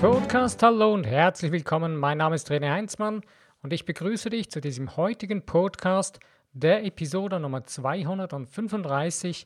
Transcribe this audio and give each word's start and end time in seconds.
Podcast. 0.00 0.62
Hallo 0.62 0.92
und 0.92 1.04
herzlich 1.04 1.52
willkommen. 1.52 1.96
Mein 1.96 2.18
Name 2.18 2.34
ist 2.34 2.50
René 2.50 2.70
Heinzmann 2.70 3.22
und 3.62 3.72
ich 3.72 3.84
begrüße 3.84 4.30
dich 4.30 4.50
zu 4.50 4.60
diesem 4.60 4.96
heutigen 4.96 5.46
Podcast, 5.46 6.20
der 6.52 6.84
Episode 6.84 7.40
Nummer 7.40 7.64
235. 7.64 9.44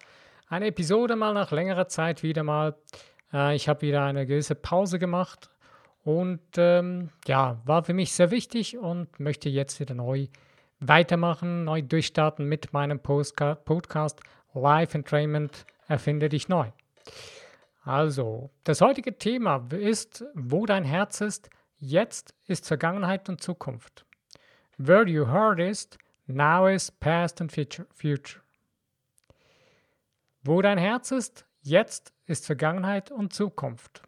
Eine 0.49 0.67
Episode 0.67 1.17
mal 1.17 1.35
nach 1.35 1.53
längerer 1.53 1.89
Zeit 1.89 2.23
wieder 2.23 2.43
mal. 2.43 2.75
Äh, 3.33 3.57
ich 3.57 3.69
habe 3.69 3.83
wieder 3.83 4.05
eine 4.05 4.27
gewisse 4.27 4.55
Pause 4.55 4.99
gemacht 4.99 5.51
und 6.05 6.41
ähm, 6.57 7.11
ja, 7.27 7.61
war 7.65 7.85
für 7.85 7.95
mich 7.95 8.13
sehr 8.13 8.31
wichtig 8.31 8.79
und 8.79 9.21
möchte 9.21 9.49
jetzt 9.49 9.81
wieder 9.81 9.95
neu 9.95 10.29
weitermachen, 10.81 11.65
neu 11.65 11.83
durchstarten 11.83 12.47
mit 12.47 12.73
meinem 12.73 13.01
Postca 13.01 13.55
Podcast 13.55 14.21
Life 14.55 14.97
Entrainment 14.97 15.67
Erfinde 15.89 16.29
dich 16.29 16.49
neu. 16.49 16.67
Also, 17.87 18.51
das 18.65 18.81
heutige 18.81 19.17
Thema 19.17 19.65
ist, 19.71 20.25
wo 20.35 20.67
dein 20.67 20.83
Herz 20.83 21.21
ist, 21.21 21.51
jetzt 21.79 22.35
ist 22.49 22.67
Vergangenheit 22.67 23.29
und 23.29 23.41
Zukunft. 23.41 24.05
Where 24.77 25.09
your 25.09 25.31
heart 25.31 25.61
is, 25.61 25.89
now 26.27 26.67
is 26.67 26.91
past 26.91 27.41
and 27.41 27.53
future. 27.53 28.41
Wo 30.43 30.61
dein 30.63 30.79
Herz 30.79 31.13
ist, 31.13 31.47
jetzt 31.63 32.13
ist 32.27 32.45
Vergangenheit 32.47 33.13
und 33.13 33.33
Zukunft. 33.33 34.03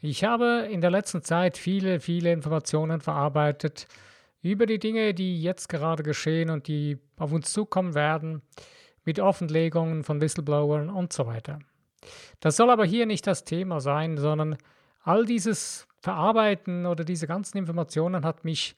Ich 0.00 0.24
habe 0.24 0.68
in 0.70 0.80
der 0.80 0.90
letzten 0.90 1.22
Zeit 1.22 1.58
viele, 1.58 2.00
viele 2.00 2.32
Informationen 2.32 3.02
verarbeitet 3.02 3.88
über 4.40 4.64
die 4.64 4.78
Dinge, 4.78 5.12
die 5.12 5.42
jetzt 5.42 5.68
gerade 5.68 6.02
geschehen 6.02 6.48
und 6.48 6.66
die 6.66 6.96
auf 7.18 7.32
uns 7.32 7.52
zukommen 7.52 7.94
werden, 7.94 8.40
mit 9.04 9.20
Offenlegungen 9.20 10.02
von 10.02 10.22
Whistleblowern 10.22 10.88
und 10.88 11.12
so 11.12 11.26
weiter. 11.26 11.58
Das 12.40 12.56
soll 12.56 12.70
aber 12.70 12.84
hier 12.84 13.06
nicht 13.06 13.26
das 13.26 13.44
Thema 13.44 13.80
sein, 13.80 14.16
sondern 14.16 14.56
all 15.02 15.24
dieses 15.24 15.86
Verarbeiten 16.00 16.86
oder 16.86 17.04
diese 17.04 17.26
ganzen 17.26 17.58
Informationen 17.58 18.24
hat 18.24 18.44
mich 18.44 18.76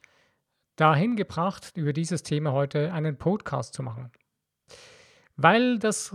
dahin 0.76 1.16
gebracht, 1.16 1.72
über 1.74 1.92
dieses 1.92 2.22
Thema 2.22 2.52
heute 2.52 2.92
einen 2.92 3.16
Podcast 3.16 3.74
zu 3.74 3.82
machen. 3.82 4.10
Weil 5.36 5.78
das 5.78 6.14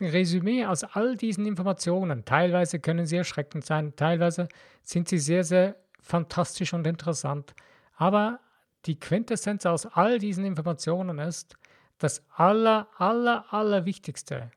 Resümee 0.00 0.66
aus 0.66 0.84
all 0.84 1.16
diesen 1.16 1.46
Informationen, 1.46 2.24
teilweise 2.24 2.80
können 2.80 3.06
sie 3.06 3.16
erschreckend 3.16 3.64
sein, 3.64 3.94
teilweise 3.96 4.48
sind 4.82 5.08
sie 5.08 5.18
sehr, 5.18 5.44
sehr 5.44 5.76
fantastisch 6.00 6.74
und 6.74 6.86
interessant, 6.86 7.54
aber 7.96 8.40
die 8.84 9.00
Quintessenz 9.00 9.66
aus 9.66 9.86
all 9.86 10.18
diesen 10.18 10.44
Informationen 10.44 11.18
ist, 11.18 11.56
das 11.98 12.24
aller, 12.34 12.88
aller, 12.98 13.52
aller 13.52 13.86
Wichtigste 13.86 14.50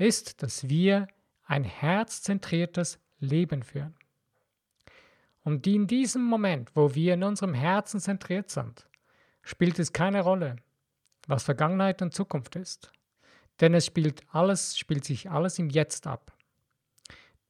ist, 0.00 0.42
dass 0.42 0.68
wir 0.68 1.08
ein 1.44 1.64
herzzentriertes 1.64 2.98
Leben 3.18 3.62
führen. 3.62 3.94
Und 5.42 5.66
in 5.66 5.86
diesem 5.86 6.24
Moment, 6.24 6.70
wo 6.74 6.94
wir 6.94 7.14
in 7.14 7.22
unserem 7.22 7.54
Herzen 7.54 8.00
zentriert 8.00 8.50
sind, 8.50 8.86
spielt 9.42 9.78
es 9.78 9.92
keine 9.92 10.20
Rolle, 10.20 10.56
was 11.26 11.44
Vergangenheit 11.44 12.02
und 12.02 12.14
Zukunft 12.14 12.56
ist. 12.56 12.92
Denn 13.60 13.74
es 13.74 13.86
spielt 13.86 14.22
alles, 14.32 14.78
spielt 14.78 15.04
sich 15.04 15.30
alles 15.30 15.58
im 15.58 15.70
Jetzt 15.70 16.06
ab. 16.06 16.32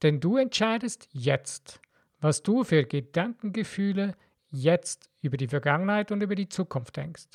Denn 0.01 0.19
du 0.19 0.37
entscheidest 0.37 1.07
jetzt, 1.11 1.79
was 2.19 2.43
du 2.43 2.63
für 2.63 2.83
Gedankengefühle 2.83 4.15
jetzt 4.49 5.09
über 5.21 5.37
die 5.37 5.47
Vergangenheit 5.47 6.11
und 6.11 6.21
über 6.21 6.35
die 6.35 6.49
Zukunft 6.49 6.97
denkst. 6.97 7.27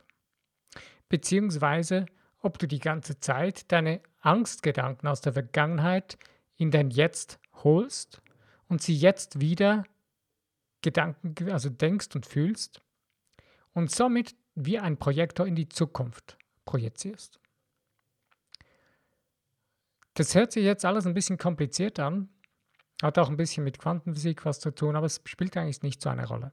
Beziehungsweise, 1.09 2.07
ob 2.41 2.59
du 2.59 2.67
die 2.67 2.81
ganze 2.81 3.19
Zeit 3.21 3.71
deine 3.73 4.01
Angstgedanken 4.27 5.09
aus 5.09 5.21
der 5.21 5.33
Vergangenheit 5.33 6.19
in 6.57 6.71
dein 6.71 6.91
Jetzt 6.91 7.39
holst 7.63 8.21
und 8.69 8.83
sie 8.83 8.97
jetzt 8.97 9.41
wieder 9.41 9.85
Gedanken, 10.83 11.51
also 11.51 11.71
denkst 11.71 12.15
und 12.15 12.27
fühlst 12.27 12.83
und 13.73 13.91
somit 13.91 14.35
wie 14.55 14.79
ein 14.79 14.99
Projektor 14.99 15.47
in 15.47 15.55
die 15.55 15.69
Zukunft 15.69 16.39
projizierst. 16.65 17.39
Das 20.15 20.35
hört 20.35 20.53
sich 20.53 20.65
jetzt 20.65 20.85
alles 20.85 21.07
ein 21.07 21.15
bisschen 21.15 21.39
kompliziert 21.39 22.01
an, 22.01 22.29
hat 23.03 23.19
auch 23.19 23.29
ein 23.29 23.37
bisschen 23.37 23.65
mit 23.65 23.79
Quantenphysik 23.79 24.45
was 24.45 24.61
zu 24.61 24.71
tun, 24.75 24.97
aber 24.97 25.07
es 25.07 25.21
spielt 25.27 25.57
eigentlich 25.57 25.83
nicht 25.83 26.01
so 26.01 26.09
eine 26.09 26.27
Rolle. 26.27 26.51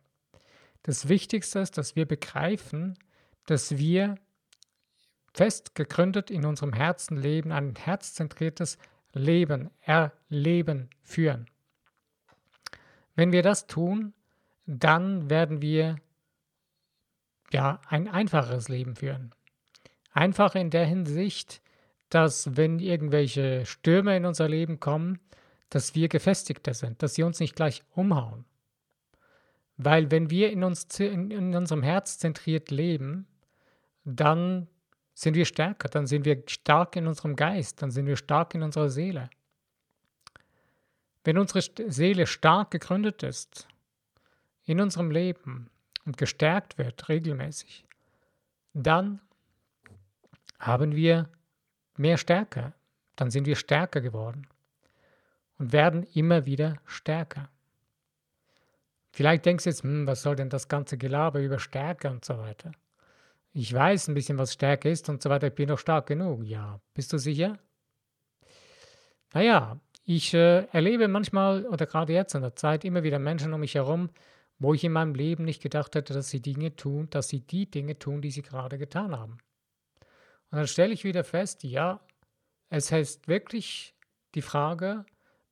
Das 0.84 1.08
Wichtigste 1.08 1.60
ist, 1.60 1.78
dass 1.78 1.96
wir 1.96 2.06
begreifen, 2.06 3.00
dass 3.46 3.78
wir 3.78 4.16
fest 5.34 5.76
gegründet 5.76 6.30
in 6.32 6.46
unserem 6.46 6.74
Herzen 6.74 7.18
leben, 7.18 7.52
ein 7.52 7.76
herzzentriertes 7.76 8.78
Leben, 9.14 9.70
Erleben 9.82 10.90
führen. 11.02 11.48
Wenn 13.16 13.32
wir 13.32 13.44
das 13.44 13.68
tun, 13.68 14.14
dann 14.66 15.30
werden 15.30 15.62
wir 15.62 15.98
ja 17.52 17.80
ein 17.88 18.08
einfacheres 18.08 18.70
Leben 18.70 18.96
führen. 18.96 19.34
Einfach 20.12 20.56
in 20.56 20.70
der 20.70 20.86
Hinsicht, 20.86 21.62
dass 22.10 22.56
wenn 22.56 22.80
irgendwelche 22.80 23.66
Stürme 23.66 24.16
in 24.16 24.26
unser 24.26 24.48
Leben 24.48 24.80
kommen, 24.80 25.20
dass 25.70 25.96
wir 25.96 26.08
gefestigter 26.08 26.74
sind, 26.74 27.02
dass 27.02 27.16
sie 27.16 27.24
uns 27.24 27.40
nicht 27.40 27.56
gleich 27.56 27.84
umhauen. 27.96 28.46
Weil 29.78 30.12
wenn 30.12 30.30
wir 30.30 30.52
in, 30.52 30.64
uns, 30.64 31.00
in, 31.00 31.32
in 31.32 31.56
unserem 31.56 31.82
Herz 31.82 32.20
zentriert 32.20 32.70
leben, 32.70 33.28
dann 34.06 34.68
sind 35.14 35.36
wir 35.36 35.46
stärker, 35.46 35.90
dann 35.90 36.08
sind 36.08 36.26
wir 36.26 36.44
stark 36.48 36.96
in 36.96 37.08
unserem 37.08 37.36
Geist, 37.36 37.82
dann 37.82 37.92
sind 37.92 38.06
wir 38.06 38.18
stark 38.18 38.56
in 38.56 38.64
unserer 38.64 38.90
Seele. 38.90 39.30
Wenn 41.24 41.38
unsere 41.38 41.62
Seele 41.62 42.28
stark 42.28 42.72
gegründet 42.72 43.24
ist 43.24 43.68
in 44.66 44.82
unserem 44.82 45.12
Leben 45.12 45.70
und 46.06 46.18
gestärkt 46.18 46.78
wird 46.78 47.08
regelmäßig, 47.08 47.86
dann 48.74 49.22
haben 50.60 50.96
wir 50.96 51.30
mehr 51.96 52.18
Stärke, 52.18 52.74
dann 53.16 53.30
sind 53.30 53.46
wir 53.46 53.56
stärker 53.56 54.02
geworden 54.02 54.48
und 55.60 55.72
werden 55.72 56.04
immer 56.14 56.46
wieder 56.46 56.78
stärker. 56.86 57.50
Vielleicht 59.12 59.46
denkst 59.46 59.66
du 59.66 59.70
jetzt, 59.70 59.84
hm, 59.84 60.08
was 60.08 60.24
soll 60.24 60.36
denn 60.36 60.50
das 60.50 60.68
ganze 60.68 60.98
Gelaber 60.98 61.40
über 61.40 61.60
Stärke 61.60 62.10
und 62.10 62.26
so 62.26 62.38
weiter? 62.40 62.72
Ich 63.54 63.72
weiß 63.72 64.08
ein 64.08 64.16
bisschen, 64.16 64.38
was 64.38 64.54
Stärke 64.54 64.90
ist 64.90 65.10
und 65.10 65.22
so 65.22 65.30
weiter, 65.30 65.48
ich 65.48 65.56
bin 65.56 65.70
doch 65.70 65.80
stark 65.80 66.08
genug. 66.08 66.44
Ja, 66.44 66.82
bist 66.94 67.14
du 67.14 67.20
sicher? 67.20 67.60
Naja, 69.34 69.80
ich 70.06 70.34
äh, 70.34 70.66
erlebe 70.72 71.08
manchmal 71.08 71.66
oder 71.68 71.86
gerade 71.86 72.14
jetzt 72.14 72.36
in 72.36 72.42
der 72.42 72.56
Zeit 72.56 72.84
immer 72.84 73.04
wieder 73.04 73.20
Menschen 73.20 73.54
um 73.54 73.60
mich 73.60 73.76
herum, 73.76 74.10
wo 74.60 74.74
ich 74.74 74.84
in 74.84 74.92
meinem 74.92 75.14
Leben 75.14 75.46
nicht 75.46 75.62
gedacht 75.62 75.96
hätte, 75.96 76.14
dass 76.14 76.30
sie 76.30 76.42
Dinge 76.42 76.76
tun, 76.76 77.10
dass 77.10 77.30
sie 77.30 77.42
die 77.42 77.70
Dinge 77.70 77.98
tun, 77.98 78.22
die 78.22 78.32
sie 78.32 78.42
gerade 78.42 78.78
getan 78.78 79.18
haben. 79.18 79.38
Und 80.52 80.58
dann 80.58 80.68
stelle 80.68 80.94
ich 80.94 81.04
wieder 81.04 81.24
fest, 81.24 81.64
ja, 81.64 82.00
es 82.70 82.92
heißt 82.92 83.28
wirklich 83.28 83.96
die 84.36 84.42
Frage, 84.42 85.06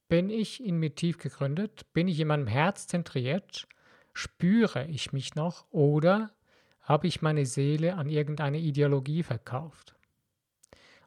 bin 0.08 0.30
ich 0.30 0.64
in 0.64 0.78
mir 0.78 0.94
tief 0.96 1.18
gegründet? 1.18 1.86
Bin 1.94 2.08
ich 2.08 2.20
in 2.20 2.28
meinem 2.28 2.48
Herz 2.48 2.88
zentriert? 2.88 3.68
Spüre 4.14 4.86
ich 4.88 5.14
mich 5.14 5.36
noch 5.36 5.66
oder 5.72 6.32
habe 6.92 7.08
ich 7.08 7.22
meine 7.22 7.46
Seele 7.46 7.96
an 7.96 8.10
irgendeine 8.10 8.60
Ideologie 8.60 9.24
verkauft. 9.24 9.96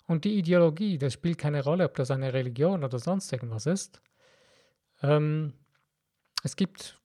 Und 0.07 0.25
die 0.25 0.39
Ideologie, 0.39 0.99
das 0.99 1.13
spielt 1.13 1.39
keine 1.39 1.63
Rolle, 1.63 1.85
ob 1.85 1.95
das 1.95 2.11
eine 2.11 2.33
Religion 2.33 2.85
oder 2.85 2.99
sonst 2.99 3.33
irgendwas 3.33 3.67
ist. 3.67 4.01
Ähm, 5.03 5.53
es 6.43 6.57
gibt 6.57 6.99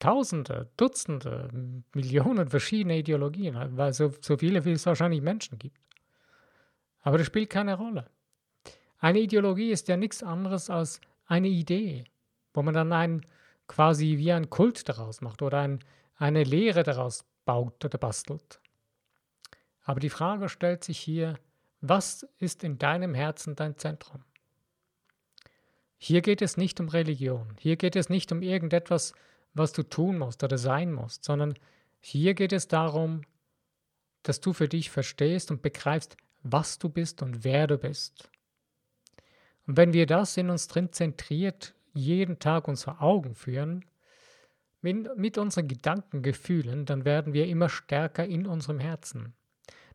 Tausende, 0.00 0.70
Dutzende, 0.76 1.48
Millionen 1.92 2.48
verschiedene 2.48 2.98
Ideologien, 2.98 3.76
weil 3.76 3.92
so, 3.92 4.12
so 4.20 4.36
viele, 4.36 4.64
wie 4.64 4.72
es 4.72 4.86
wahrscheinlich 4.86 5.22
Menschen 5.22 5.58
gibt. 5.58 5.80
Aber 7.00 7.18
das 7.18 7.26
spielt 7.26 7.50
keine 7.50 7.74
Rolle. 7.74 8.08
Eine 9.00 9.18
Ideologie 9.18 9.72
ist 9.72 9.88
ja 9.88 9.96
nichts 9.96 10.22
anderes 10.22 10.70
als 10.70 11.00
eine 11.26 11.48
Idee, 11.48 12.04
wo 12.54 12.62
man 12.62 12.74
dann 12.74 12.92
ein, 12.92 13.26
quasi 13.66 14.18
wie 14.18 14.30
ein 14.32 14.50
Kult 14.50 14.88
daraus 14.88 15.20
macht 15.20 15.42
oder 15.42 15.58
ein, 15.58 15.80
eine 16.16 16.44
Lehre 16.44 16.84
daraus 16.84 17.24
baut 17.48 17.82
oder 17.82 17.96
bastelt. 17.96 18.60
Aber 19.80 20.00
die 20.00 20.10
Frage 20.10 20.50
stellt 20.50 20.84
sich 20.84 20.98
hier, 20.98 21.38
was 21.80 22.28
ist 22.36 22.62
in 22.62 22.76
deinem 22.76 23.14
Herzen 23.14 23.56
dein 23.56 23.78
Zentrum? 23.78 24.22
Hier 25.96 26.20
geht 26.20 26.42
es 26.42 26.58
nicht 26.58 26.78
um 26.78 26.90
Religion, 26.90 27.56
hier 27.58 27.76
geht 27.76 27.96
es 27.96 28.10
nicht 28.10 28.30
um 28.32 28.42
irgendetwas, 28.42 29.14
was 29.54 29.72
du 29.72 29.82
tun 29.82 30.18
musst 30.18 30.44
oder 30.44 30.58
sein 30.58 30.92
musst, 30.92 31.24
sondern 31.24 31.54
hier 32.00 32.34
geht 32.34 32.52
es 32.52 32.68
darum, 32.68 33.22
dass 34.24 34.42
du 34.42 34.52
für 34.52 34.68
dich 34.68 34.90
verstehst 34.90 35.50
und 35.50 35.62
begreifst, 35.62 36.18
was 36.42 36.78
du 36.78 36.90
bist 36.90 37.22
und 37.22 37.44
wer 37.44 37.66
du 37.66 37.78
bist. 37.78 38.30
Und 39.66 39.78
wenn 39.78 39.94
wir 39.94 40.04
das 40.04 40.36
in 40.36 40.50
uns 40.50 40.68
drin 40.68 40.92
zentriert 40.92 41.74
jeden 41.94 42.38
Tag 42.40 42.68
uns 42.68 42.84
vor 42.84 43.00
Augen 43.00 43.34
führen, 43.34 43.86
mit, 44.80 45.16
mit 45.16 45.38
unseren 45.38 45.68
Gedanken, 45.68 46.22
Gefühlen, 46.22 46.86
dann 46.86 47.04
werden 47.04 47.32
wir 47.32 47.46
immer 47.46 47.68
stärker 47.68 48.24
in 48.26 48.46
unserem 48.46 48.78
Herzen. 48.78 49.34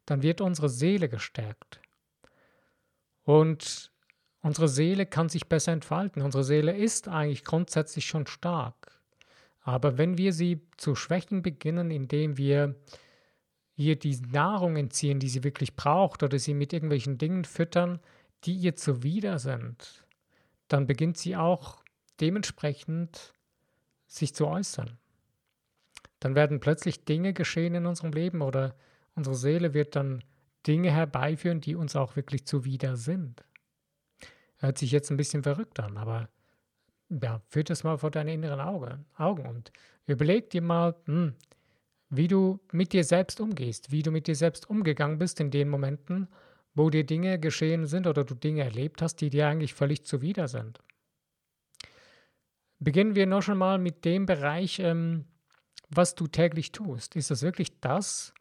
Dann 0.05 0.21
wird 0.21 0.41
unsere 0.41 0.69
Seele 0.69 1.09
gestärkt. 1.09 1.79
Und 3.23 3.93
Unsere 4.43 4.67
Seele 4.67 5.05
kann 5.05 5.29
sich 5.29 5.47
besser 5.47 5.71
entfalten. 5.71 6.21
Unsere 6.21 6.43
Seele 6.43 6.75
ist 6.75 7.07
eigentlich 7.07 7.45
grundsätzlich 7.45 8.05
schon 8.05 8.27
stark. 8.27 9.01
Aber 9.61 9.97
wenn 9.97 10.17
wir 10.17 10.33
sie 10.33 10.67
zu 10.75 10.95
schwächen 10.95 11.41
beginnen, 11.41 11.89
indem 11.89 12.37
wir 12.37 12.75
ihr 13.77 13.97
die 13.97 14.19
Nahrung 14.19 14.75
entziehen, 14.75 15.19
die 15.19 15.29
sie 15.29 15.45
wirklich 15.45 15.77
braucht, 15.77 16.23
oder 16.23 16.37
sie 16.37 16.53
mit 16.53 16.73
irgendwelchen 16.73 17.17
Dingen 17.17 17.45
füttern, 17.45 18.01
die 18.43 18.53
ihr 18.53 18.75
zuwider 18.75 19.39
sind, 19.39 20.05
dann 20.67 20.87
beginnt 20.87 21.17
sie 21.17 21.37
auch 21.37 21.81
dementsprechend 22.19 23.32
sich 24.13 24.35
zu 24.35 24.47
äußern. 24.47 24.97
Dann 26.19 26.35
werden 26.35 26.59
plötzlich 26.59 27.03
Dinge 27.03 27.33
geschehen 27.33 27.75
in 27.75 27.85
unserem 27.85 28.11
Leben 28.11 28.41
oder 28.41 28.75
unsere 29.15 29.35
Seele 29.35 29.73
wird 29.73 29.95
dann 29.95 30.23
Dinge 30.65 30.91
herbeiführen, 30.91 31.59
die 31.59 31.75
uns 31.75 31.95
auch 31.95 32.15
wirklich 32.15 32.45
zuwider 32.45 32.95
sind. 32.95 33.43
Hört 34.57 34.77
sich 34.77 34.91
jetzt 34.91 35.11
ein 35.11 35.17
bisschen 35.17 35.43
verrückt 35.43 35.79
an, 35.79 35.97
aber 35.97 36.29
ja, 37.09 37.41
führt 37.49 37.69
das 37.69 37.83
mal 37.83 37.97
vor 37.97 38.11
deine 38.11 38.33
inneren 38.33 38.61
Augen, 38.61 39.05
Augen 39.17 39.45
und 39.45 39.71
überleg 40.05 40.49
dir 40.49 40.61
mal, 40.61 40.95
hm, 41.05 41.35
wie 42.09 42.27
du 42.27 42.59
mit 42.71 42.93
dir 42.93 43.03
selbst 43.03 43.41
umgehst, 43.41 43.91
wie 43.91 44.03
du 44.03 44.11
mit 44.11 44.27
dir 44.27 44.35
selbst 44.35 44.69
umgegangen 44.69 45.17
bist 45.17 45.39
in 45.39 45.51
den 45.51 45.69
Momenten, 45.69 46.27
wo 46.75 46.89
dir 46.89 47.05
Dinge 47.05 47.39
geschehen 47.39 47.85
sind 47.85 48.07
oder 48.07 48.23
du 48.23 48.35
Dinge 48.35 48.63
erlebt 48.63 49.01
hast, 49.01 49.17
die 49.17 49.29
dir 49.29 49.47
eigentlich 49.47 49.73
völlig 49.73 50.05
zuwider 50.05 50.47
sind. 50.47 50.79
Beginnen 52.79 53.15
wir 53.15 53.27
noch 53.27 53.41
schon 53.41 53.57
mal 53.57 53.77
mit 53.77 54.05
dem 54.05 54.25
Bereich, 54.25 54.79
ähm, 54.79 55.25
was 55.89 56.15
du 56.15 56.27
täglich 56.27 56.71
tust. 56.71 57.15
Ist 57.15 57.31
das 57.31 57.41
wirklich 57.43 57.79
das, 57.79 58.33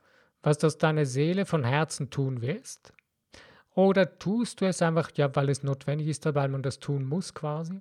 was 0.43 0.59
das 0.59 0.79
deine 0.79 1.07
Seele 1.07 1.47
von 1.47 1.65
Herzen 1.65 2.11
tun 2.11 2.41
willst? 2.41 2.93
Oder 3.75 4.19
tust 4.19 4.61
du 4.61 4.67
es 4.67 4.83
einfach, 4.83 5.11
ja, 5.17 5.35
weil 5.35 5.49
es 5.49 5.63
notwendig 5.63 6.09
ist, 6.09 6.25
weil 6.35 6.49
man 6.49 6.63
das 6.63 6.79
tun 6.79 7.05
muss 7.05 7.33
quasi? 7.33 7.81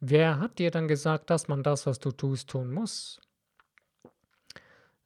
Wer 0.00 0.38
hat 0.38 0.58
dir 0.58 0.70
dann 0.70 0.88
gesagt, 0.88 1.30
dass 1.30 1.48
man 1.48 1.62
das, 1.62 1.86
was 1.86 1.98
du 1.98 2.12
tust, 2.12 2.50
tun 2.50 2.72
muss? 2.72 3.20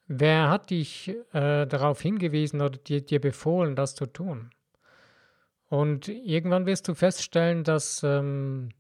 Wer 0.07 0.49
hat 0.49 0.71
dich 0.71 1.09
äh, 1.33 1.67
darauf 1.67 2.01
hingewiesen 2.01 2.63
oder 2.63 2.79
dir, 2.79 3.03
dir, 3.05 3.21
befohlen, 3.21 3.77
das 3.77 3.95
zu 3.95 4.07
tun? 4.07 4.51
Und 5.69 6.09
irgendwann 6.09 6.65
wirst 6.65 6.89
du 6.89 6.95
feststellen, 6.95 7.63
dass 7.63 8.03
ähm, 8.03 8.71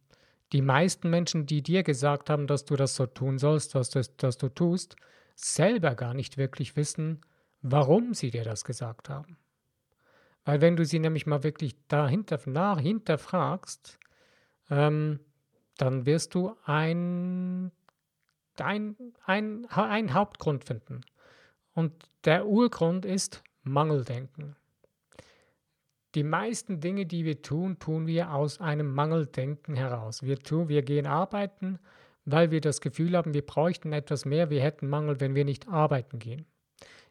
die 0.53 0.63
meisten 0.63 1.11
Menschen, 1.11 1.47
die 1.47 1.63
dir 1.63 1.83
gesagt 1.83 2.31
haben, 2.31 2.47
dass 2.47 2.65
du 2.65 2.77
das 2.77 2.95
so 2.95 3.07
tun 3.07 3.39
sollst, 3.39 3.75
was 3.75 3.91
das, 3.91 4.17
das 4.17 4.39
du 4.39 4.49
tust, 4.49 4.97
selber 5.35 5.95
gar 5.95 6.15
nicht 6.15 6.39
wirklich 6.39 6.77
wissen, 6.77 7.21
warum 7.63 8.15
sie 8.15 8.31
dir 8.31 8.45
das 8.45 8.65
gesagt 8.65 9.09
haben. 9.09 9.37
Weil 10.45 10.61
wenn 10.61 10.77
du 10.77 10.85
sie 10.85 10.99
nämlich 10.99 11.27
mal 11.27 11.43
wirklich 11.43 11.77
dahinter 11.89 12.41
nach, 12.47 12.81
hinterfragst, 12.81 13.99
ähm, 14.71 15.21
dann 15.77 16.07
wirst 16.07 16.35
du 16.35 16.57
ein, 16.65 17.71
ein, 18.57 18.97
ein, 19.25 19.67
ein 19.67 20.15
Hauptgrund 20.15 20.65
finden. 20.65 21.03
Und 21.75 21.93
der 22.25 22.47
Urgrund 22.47 23.05
ist 23.05 23.43
Mangeldenken. 23.63 24.57
Die 26.15 26.23
meisten 26.23 26.81
Dinge, 26.81 27.05
die 27.05 27.25
wir 27.25 27.43
tun, 27.43 27.79
tun 27.79 28.07
wir 28.07 28.33
aus 28.33 28.61
einem 28.61 28.95
Mangeldenken 28.95 29.77
heraus. 29.77 30.23
Wir, 30.23 30.39
tun, 30.39 30.69
wir 30.69 30.83
gehen 30.83 31.07
arbeiten, 31.07 31.79
weil 32.25 32.51
wir 32.51 32.61
das 32.61 32.81
Gefühl 32.81 33.17
haben, 33.17 33.35
wir 33.35 33.45
bräuchten 33.45 33.93
etwas 33.93 34.25
mehr, 34.25 34.51
wir 34.51 34.63
hätten 34.63 34.89
Mangel, 34.89 35.21
wenn 35.21 35.35
wir 35.35 35.45
nicht 35.45 35.69
arbeiten 35.69 36.19
gehen. 36.19 36.47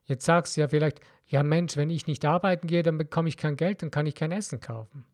Jetzt 0.05 0.25
sagst 0.25 0.55
du 0.55 0.61
ja 0.61 0.67
vielleicht, 0.67 1.01
ja 1.27 1.43
Mensch, 1.43 1.75
wenn 1.75 1.89
ich 1.89 2.07
nicht 2.07 2.25
arbeiten 2.25 2.67
gehe, 2.67 2.81
dann 2.81 2.97
bekomme 2.97 3.29
ich 3.29 3.37
kein 3.37 3.57
Geld, 3.57 3.81
dann 3.81 3.91
kann 3.91 4.07
ich 4.07 4.15
kein 4.15 4.31
Essen 4.31 4.61
kaufen. 4.61 5.05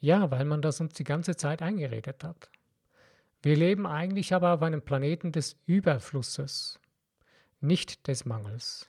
Ja, 0.00 0.30
weil 0.30 0.44
man 0.44 0.62
das 0.62 0.80
uns 0.80 0.94
die 0.94 1.04
ganze 1.04 1.36
Zeit 1.36 1.62
eingeredet 1.62 2.22
hat. 2.22 2.50
Wir 3.42 3.56
leben 3.56 3.86
eigentlich 3.86 4.34
aber 4.34 4.54
auf 4.54 4.62
einem 4.62 4.82
Planeten 4.82 5.32
des 5.32 5.56
Überflusses, 5.66 6.78
nicht 7.60 8.06
des 8.06 8.24
Mangels. 8.24 8.88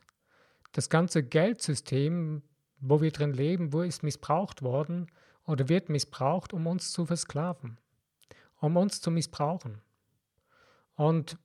Das 0.73 0.89
ganze 0.89 1.23
Geldsystem, 1.23 2.41
wo 2.79 3.01
wir 3.01 3.11
drin 3.11 3.33
leben, 3.33 3.73
wo 3.73 3.81
ist 3.81 4.03
missbraucht 4.03 4.61
worden 4.61 5.07
oder 5.45 5.69
wird 5.69 5.89
missbraucht, 5.89 6.53
um 6.53 6.67
uns 6.67 6.91
zu 6.91 7.05
versklaven, 7.05 7.77
um 8.59 8.77
uns 8.77 9.01
zu 9.01 9.11
missbrauchen. 9.11 9.81
Und 10.95 11.37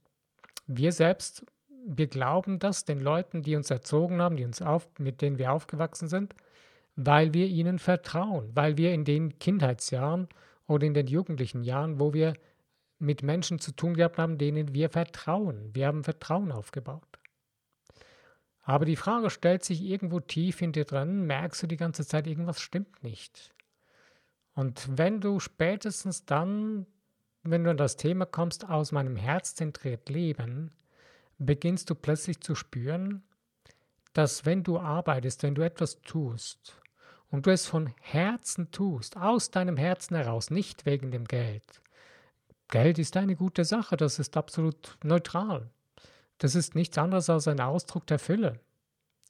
wir 0.67 0.93
selbst, 0.93 1.45
wir 1.87 2.07
glauben 2.07 2.59
das 2.59 2.85
den 2.85 3.01
Leuten, 3.01 3.43
die 3.43 3.57
uns 3.57 3.71
erzogen 3.71 4.21
haben, 4.21 4.37
die 4.37 4.45
uns 4.45 4.63
auf, 4.63 4.89
mit 4.99 5.21
denen 5.23 5.39
wir 5.39 5.53
aufgewachsen 5.53 6.09
sind, 6.09 6.35
weil 6.97 7.35
wir 7.35 7.47
ihnen 7.47 7.79
vertrauen, 7.79 8.51
weil 8.55 8.77
wir 8.77 8.93
in 8.93 9.05
den 9.05 9.39
Kindheitsjahren 9.39 10.29
oder 10.67 10.87
in 10.87 10.95
den 10.95 11.07
jugendlichen 11.07 11.63
Jahren, 11.63 11.99
wo 11.99 12.13
wir 12.13 12.35
mit 12.99 13.23
Menschen 13.23 13.59
zu 13.59 13.73
tun 13.73 13.95
gehabt 13.95 14.19
haben, 14.19 14.39
denen 14.39 14.75
wir 14.75 14.91
vertrauen. 14.91 15.71
Wir 15.75 15.87
haben 15.87 16.05
Vertrauen 16.05 16.53
aufgebaut. 16.53 17.20
Aber 18.63 18.85
die 18.85 18.97
Frage 18.97 19.31
stellt 19.31 19.65
sich 19.65 19.83
irgendwo 19.83 20.21
tief 20.21 20.61
in 20.63 20.73
dir 20.73 20.85
drin, 20.85 21.27
merkst 21.27 21.63
du 21.63 21.67
die 21.67 21.77
ganze 21.77 22.07
Zeit, 22.07 22.27
irgendwas 22.27 22.61
stimmt 22.61 23.03
nicht. 23.03 23.55
Und 24.55 24.99
wenn 24.99 25.21
du 25.21 25.41
spätestens 25.41 26.27
dann, 26.27 26.87
wenn 27.43 27.65
du 27.65 27.71
an 27.71 27.77
das 27.77 27.97
Thema 27.97 28.27
kommst, 28.27 28.69
aus 28.69 28.93
meinem 28.93 29.17
Herz 29.17 29.55
zentriert 29.55 30.09
leben, 30.09 30.73
beginnst 31.39 31.89
du 31.89 31.95
plötzlich 31.95 32.41
zu 32.41 32.55
spüren, 32.55 33.23
dass 34.13 34.45
wenn 34.45 34.63
du 34.63 34.79
arbeitest, 34.79 35.43
wenn 35.43 35.55
du 35.55 35.63
etwas 35.63 36.01
tust 36.03 36.81
und 37.31 37.47
du 37.47 37.51
es 37.51 37.67
von 37.67 37.95
Herzen 38.01 38.71
tust, 38.71 39.17
aus 39.17 39.51
deinem 39.51 39.77
Herzen 39.77 40.17
heraus, 40.17 40.51
nicht 40.51 40.85
wegen 40.85 41.11
dem 41.11 41.25
Geld. 41.25 41.81
Geld 42.69 42.99
ist 42.99 43.17
eine 43.17 43.37
gute 43.37 43.65
Sache, 43.65 43.97
das 43.97 44.19
ist 44.19 44.37
absolut 44.37 44.99
neutral. 45.03 45.71
Das 46.41 46.55
ist 46.55 46.75
nichts 46.75 46.97
anderes 46.97 47.29
als 47.29 47.47
ein 47.49 47.61
Ausdruck 47.61 48.07
der 48.07 48.19
Fülle, 48.19 48.61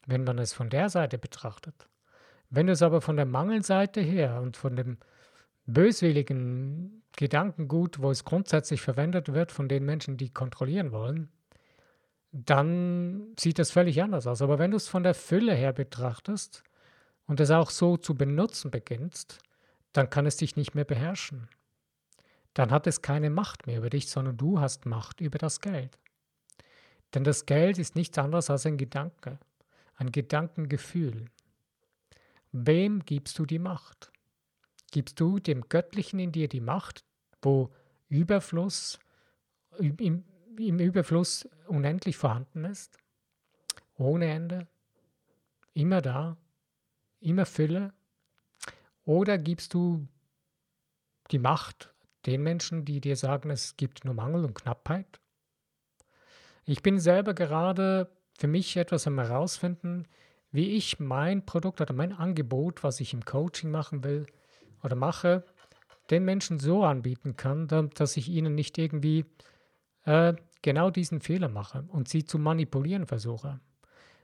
wenn 0.07 0.23
man 0.23 0.39
es 0.39 0.53
von 0.53 0.71
der 0.71 0.89
Seite 0.89 1.19
betrachtet. 1.19 1.89
Wenn 2.51 2.69
du 2.69 2.73
es 2.73 2.83
aber 2.83 3.01
von 3.01 3.17
der 3.17 3.27
Mangelseite 3.27 4.01
her 4.01 4.41
und 4.41 4.57
von 4.57 4.77
dem 4.77 4.97
böswilligen 5.67 7.03
Gedankengut, 7.17 8.01
wo 8.01 8.13
es 8.13 8.25
grundsätzlich 8.25 8.81
verwendet 8.81 9.33
wird 9.33 9.51
von 9.51 9.69
den 9.69 9.85
Menschen, 9.85 10.19
die 10.19 10.33
kontrollieren 10.33 10.93
wollen, 10.93 11.33
dann 12.31 13.35
sieht 13.37 13.59
das 13.59 13.73
völlig 13.73 14.01
anders 14.01 14.29
aus. 14.29 14.41
Aber 14.41 14.61
wenn 14.61 14.71
du 14.71 14.77
es 14.77 14.87
von 14.87 15.03
der 15.03 15.15
Fülle 15.15 15.55
her 15.55 15.73
betrachtest 15.73 16.63
und 17.27 17.41
es 17.41 17.51
auch 17.51 17.71
so 17.71 17.97
zu 17.97 18.15
benutzen 18.15 18.71
beginnst, 18.71 19.41
dann 19.93 20.11
kann 20.11 20.27
es 20.27 20.37
dich 20.37 20.55
nicht 20.55 20.77
mehr 20.77 20.85
beherrschen. 20.85 21.49
Dann 22.55 22.71
hat 22.71 22.87
es 22.87 23.03
keine 23.03 23.31
Macht 23.31 23.67
mehr 23.67 23.79
über 23.79 23.91
dich, 23.91 24.09
sondern 24.09 24.37
du 24.37 24.61
hast 24.61 24.87
Macht 24.87 25.21
über 25.21 25.39
das 25.39 25.61
Geld. 25.61 25.99
Denn 27.15 27.25
das 27.25 27.47
Geld 27.47 27.79
ist 27.79 27.97
nichts 27.97 28.19
anderes 28.19 28.51
als 28.51 28.67
ein 28.67 28.77
Gedanke, 28.77 29.39
ein 29.97 30.13
Gedankengefühl. 30.13 31.27
Wem 32.53 33.05
gibst 33.05 33.39
du 33.39 33.47
die 33.47 33.59
Macht? 33.59 34.13
Gibst 34.93 35.21
du 35.21 35.39
dem 35.39 35.69
Göttlichen 35.69 36.19
in 36.19 36.33
dir 36.33 36.49
die 36.49 36.61
Macht, 36.61 37.05
wo 37.43 37.71
Überfluss, 38.09 38.99
im, 39.79 40.25
im 40.59 40.79
Überfluss 40.79 41.49
unendlich 41.69 42.17
vorhanden 42.17 42.65
ist, 42.65 42.99
ohne 43.97 44.31
Ende, 44.31 44.67
immer 45.75 46.01
da, 46.01 46.37
immer 47.21 47.47
Fülle? 47.47 47.93
Oder 49.05 49.39
gibst 49.39 49.75
du 49.75 50.07
die 51.31 51.39
Macht 51.39 51.93
den 52.27 52.43
Menschen, 52.43 52.85
die 52.85 53.01
dir 53.01 53.17
sagen, 53.17 53.51
es 53.51 53.77
gibt 53.77 54.05
nur 54.05 54.15
Mangel 54.15 54.45
und 54.45 54.55
Knappheit? 54.55 55.21
Ich 56.71 56.85
bin 56.85 57.01
selber 57.01 57.35
gerade 57.35 58.13
für 58.39 58.47
mich 58.47 58.77
etwas 58.77 59.09
am 59.09 59.19
herausfinden, 59.19 60.07
wie 60.53 60.77
ich 60.77 61.01
mein 61.01 61.45
Produkt 61.45 61.81
oder 61.81 61.93
mein 61.93 62.13
Angebot, 62.13 62.85
was 62.85 63.01
ich 63.01 63.13
im 63.13 63.25
Coaching 63.25 63.73
machen 63.73 64.05
will 64.05 64.27
oder 64.85 64.95
mache, 64.95 65.43
den 66.11 66.25
Menschen 66.25 66.61
so 66.61 66.85
anbieten 66.85 67.35
kann, 67.37 67.67
dass 67.95 68.17
ich 68.17 68.29
ihnen 68.29 68.55
nicht 68.55 68.79
irgendwie 68.79 69.25
äh, 70.05 70.35
genau 70.63 70.91
diesen 70.91 71.21
Fehler 71.21 71.49
mache 71.49 71.83
und 71.89 72.07
sie 72.07 72.25
zu 72.25 72.39
manipulieren 72.39 73.09
versuche, 73.09 73.59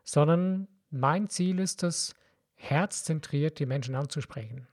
sondern 0.05 0.69
mein 0.91 1.29
Ziel 1.29 1.59
ist 1.59 1.83
es, 1.83 2.15
herzzentriert 2.55 3.59
die 3.59 3.67
Menschen 3.67 3.97
anzusprechen 3.97 4.69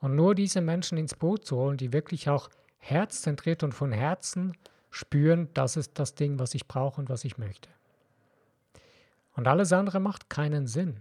und 0.00 0.16
nur 0.16 0.34
diese 0.34 0.60
Menschen 0.60 0.98
ins 0.98 1.14
Boot 1.14 1.46
zu 1.46 1.58
holen, 1.58 1.76
die 1.76 1.92
wirklich 1.92 2.28
auch 2.28 2.50
herzzentriert 2.78 3.62
und 3.62 3.72
von 3.72 3.92
Herzen 3.92 4.56
spüren, 4.94 5.48
das 5.54 5.76
ist 5.76 5.98
das 5.98 6.14
Ding, 6.14 6.38
was 6.38 6.54
ich 6.54 6.68
brauche 6.68 7.00
und 7.00 7.08
was 7.08 7.24
ich 7.24 7.36
möchte. 7.36 7.68
Und 9.34 9.48
alles 9.48 9.72
andere 9.72 9.98
macht 9.98 10.30
keinen 10.30 10.66
Sinn. 10.66 11.00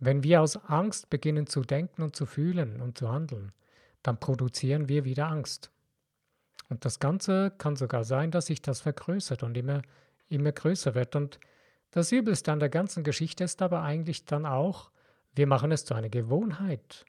Wenn 0.00 0.24
wir 0.24 0.42
aus 0.42 0.56
Angst 0.56 1.08
beginnen 1.08 1.46
zu 1.46 1.62
denken 1.62 2.02
und 2.02 2.16
zu 2.16 2.26
fühlen 2.26 2.80
und 2.80 2.98
zu 2.98 3.10
handeln, 3.10 3.52
dann 4.02 4.18
produzieren 4.18 4.88
wir 4.88 5.04
wieder 5.04 5.28
Angst. 5.28 5.70
Und 6.68 6.84
das 6.84 6.98
Ganze 6.98 7.52
kann 7.56 7.76
sogar 7.76 8.04
sein, 8.04 8.32
dass 8.32 8.46
sich 8.46 8.60
das 8.60 8.80
vergrößert 8.80 9.44
und 9.44 9.56
immer, 9.56 9.82
immer 10.28 10.50
größer 10.50 10.94
wird. 10.94 11.14
Und 11.14 11.38
das 11.92 12.10
Übelste 12.10 12.50
an 12.50 12.58
der 12.58 12.70
ganzen 12.70 13.04
Geschichte 13.04 13.44
ist 13.44 13.62
aber 13.62 13.82
eigentlich 13.82 14.24
dann 14.24 14.46
auch, 14.46 14.90
wir 15.36 15.46
machen 15.46 15.70
es 15.70 15.84
zu 15.84 15.94
einer 15.94 16.08
Gewohnheit. 16.08 17.04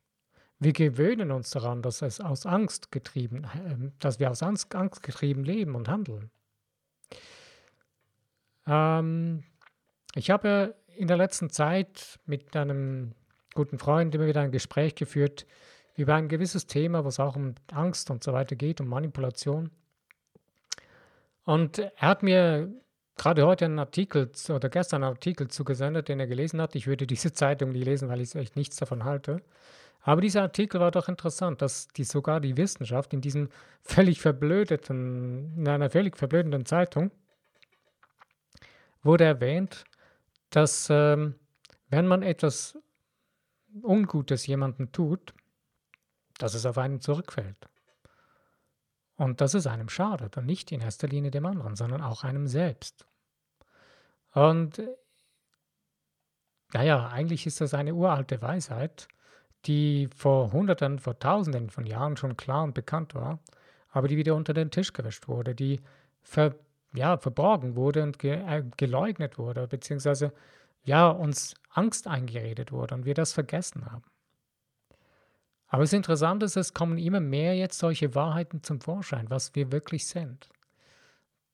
Wir 0.60 0.74
gewöhnen 0.74 1.32
uns 1.32 1.50
daran, 1.50 1.82
dass 1.82 2.02
es 2.02 2.22
aus 2.22 2.46
Angst 2.46 2.92
getrieben, 2.92 3.44
äh, 3.44 3.92
dass 4.00 4.20
wir 4.20 4.32
aus 4.32 4.42
Angst, 4.42 4.74
Angst 4.76 5.04
getrieben 5.04 5.44
leben 5.44 5.76
und 5.76 5.90
handeln. 5.90 6.30
Ähm, 8.68 9.44
ich 10.16 10.30
habe 10.30 10.76
in 10.96 11.08
der 11.08 11.18
letzten 11.18 11.50
Zeit 11.50 12.20
mit 12.26 12.56
einem 12.56 13.14
guten 13.54 13.80
Freund 13.80 14.16
immer 14.16 14.28
wieder 14.28 14.42
ein 14.42 14.52
Gespräch 14.52 14.96
geführt 14.96 15.46
über 15.96 16.16
ein 16.16 16.28
gewisses 16.28 16.68
Thema, 16.68 17.06
was 17.06 17.20
auch 17.20 17.36
um 17.36 17.56
Angst 17.72 18.10
und 18.10 18.24
so 18.24 18.34
weiter 18.34 18.56
geht, 18.56 18.82
um 18.82 18.88
Manipulation. 18.88 19.72
Und 21.44 21.80
er 21.80 21.92
hat 21.98 22.24
mir 22.24 22.70
gerade 23.18 23.46
heute 23.46 23.66
einen 23.66 23.80
Artikel 23.80 24.30
oder 24.50 24.70
gestern 24.70 25.04
einen 25.04 25.14
Artikel 25.14 25.48
zugesendet, 25.48 26.10
den 26.10 26.20
er 26.20 26.28
gelesen 26.28 26.62
hat. 26.62 26.76
Ich 26.76 26.88
würde 26.88 27.08
diese 27.08 27.34
Zeitung 27.34 27.72
nie 27.72 27.84
lesen, 27.84 28.10
weil 28.10 28.20
ich 28.20 28.36
echt 28.36 28.56
nichts 28.56 28.76
davon 28.78 29.04
halte. 29.06 29.42
Aber 30.08 30.22
dieser 30.22 30.44
Artikel 30.44 30.80
war 30.80 30.92
doch 30.92 31.10
interessant, 31.10 31.64
dass 31.64 31.88
die 31.88 32.04
sogar 32.04 32.40
die 32.40 32.58
Wissenschaft 32.58 33.12
in 33.12 33.22
diesem 33.22 33.50
völlig 33.82 34.22
verblödeten, 34.22 35.58
in 35.58 35.68
einer 35.68 35.90
völlig 35.90 36.16
verblödenden 36.16 36.68
Zeitung 36.68 37.10
wurde 39.02 39.24
erwähnt, 39.24 39.84
dass 40.52 40.90
ähm, 40.92 41.34
wenn 41.90 42.06
man 42.06 42.22
etwas 42.22 42.78
Ungutes 43.82 44.46
jemandem 44.46 44.92
tut, 44.92 45.34
dass 46.38 46.54
es 46.54 46.68
auf 46.68 46.78
einen 46.78 47.02
zurückfällt. 47.02 47.68
Und 49.16 49.42
dass 49.42 49.56
es 49.56 49.66
einem 49.66 49.90
schadet 49.90 50.38
und 50.38 50.46
nicht 50.46 50.72
in 50.72 50.82
erster 50.82 51.08
Linie 51.08 51.32
dem 51.32 51.48
anderen, 51.48 51.76
sondern 51.76 52.04
auch 52.04 52.24
einem 52.24 52.46
selbst. 52.46 53.08
Und 54.34 54.84
naja, 56.74 57.08
eigentlich 57.08 57.48
ist 57.48 57.60
das 57.60 57.74
eine 57.74 57.96
uralte 57.96 58.40
Weisheit, 58.44 59.08
die 59.66 60.10
vor 60.16 60.52
Hunderten, 60.52 61.00
vor 61.00 61.20
Tausenden 61.20 61.70
von 61.70 61.86
Jahren 61.86 62.18
schon 62.18 62.38
klar 62.38 62.64
und 62.64 62.74
bekannt 62.74 63.16
war, 63.16 63.40
aber 63.90 64.08
die 64.08 64.18
wieder 64.18 64.36
unter 64.36 64.54
den 64.54 64.72
Tisch 64.72 64.94
gewischt 64.94 65.28
wurde, 65.28 65.56
die 65.56 65.82
ver, 66.22 66.56
ja, 66.94 67.18
verborgen 67.18 67.76
wurde 67.76 68.04
und 68.04 68.20
ge, 68.20 68.34
äh, 68.34 68.64
geleugnet 68.78 69.38
wurde, 69.38 69.68
beziehungsweise 69.68 70.34
ja, 70.84 71.10
uns 71.10 71.56
Angst 71.72 72.08
eingeredet 72.08 72.72
wurde 72.72 72.96
und 72.96 73.06
wir 73.06 73.16
das 73.16 73.34
vergessen 73.34 73.86
haben. 73.92 74.04
Aber 75.68 75.84
das 75.84 75.94
Interessante 75.94 76.46
ist, 76.46 76.56
es 76.58 76.74
kommen 76.74 76.98
immer 76.98 77.20
mehr 77.20 77.56
jetzt 77.56 77.80
solche 77.80 78.14
Wahrheiten 78.16 78.64
zum 78.64 78.80
Vorschein, 78.80 79.30
was 79.30 79.56
wir 79.56 79.72
wirklich 79.72 80.08
sind. 80.08 80.50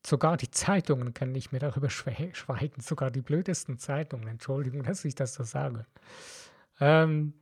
Sogar 0.06 0.36
die 0.36 0.52
Zeitungen 0.52 1.14
können 1.14 1.32
nicht 1.32 1.52
mehr 1.52 1.62
darüber 1.62 1.90
schweigen, 1.90 2.82
sogar 2.82 3.10
die 3.10 3.22
blödesten 3.22 3.78
Zeitungen, 3.78 4.28
Entschuldigung, 4.28 4.84
dass 4.84 5.06
ich 5.06 5.16
das 5.16 5.34
so 5.34 5.44
sage. 5.44 5.86
Ähm, 6.80 7.34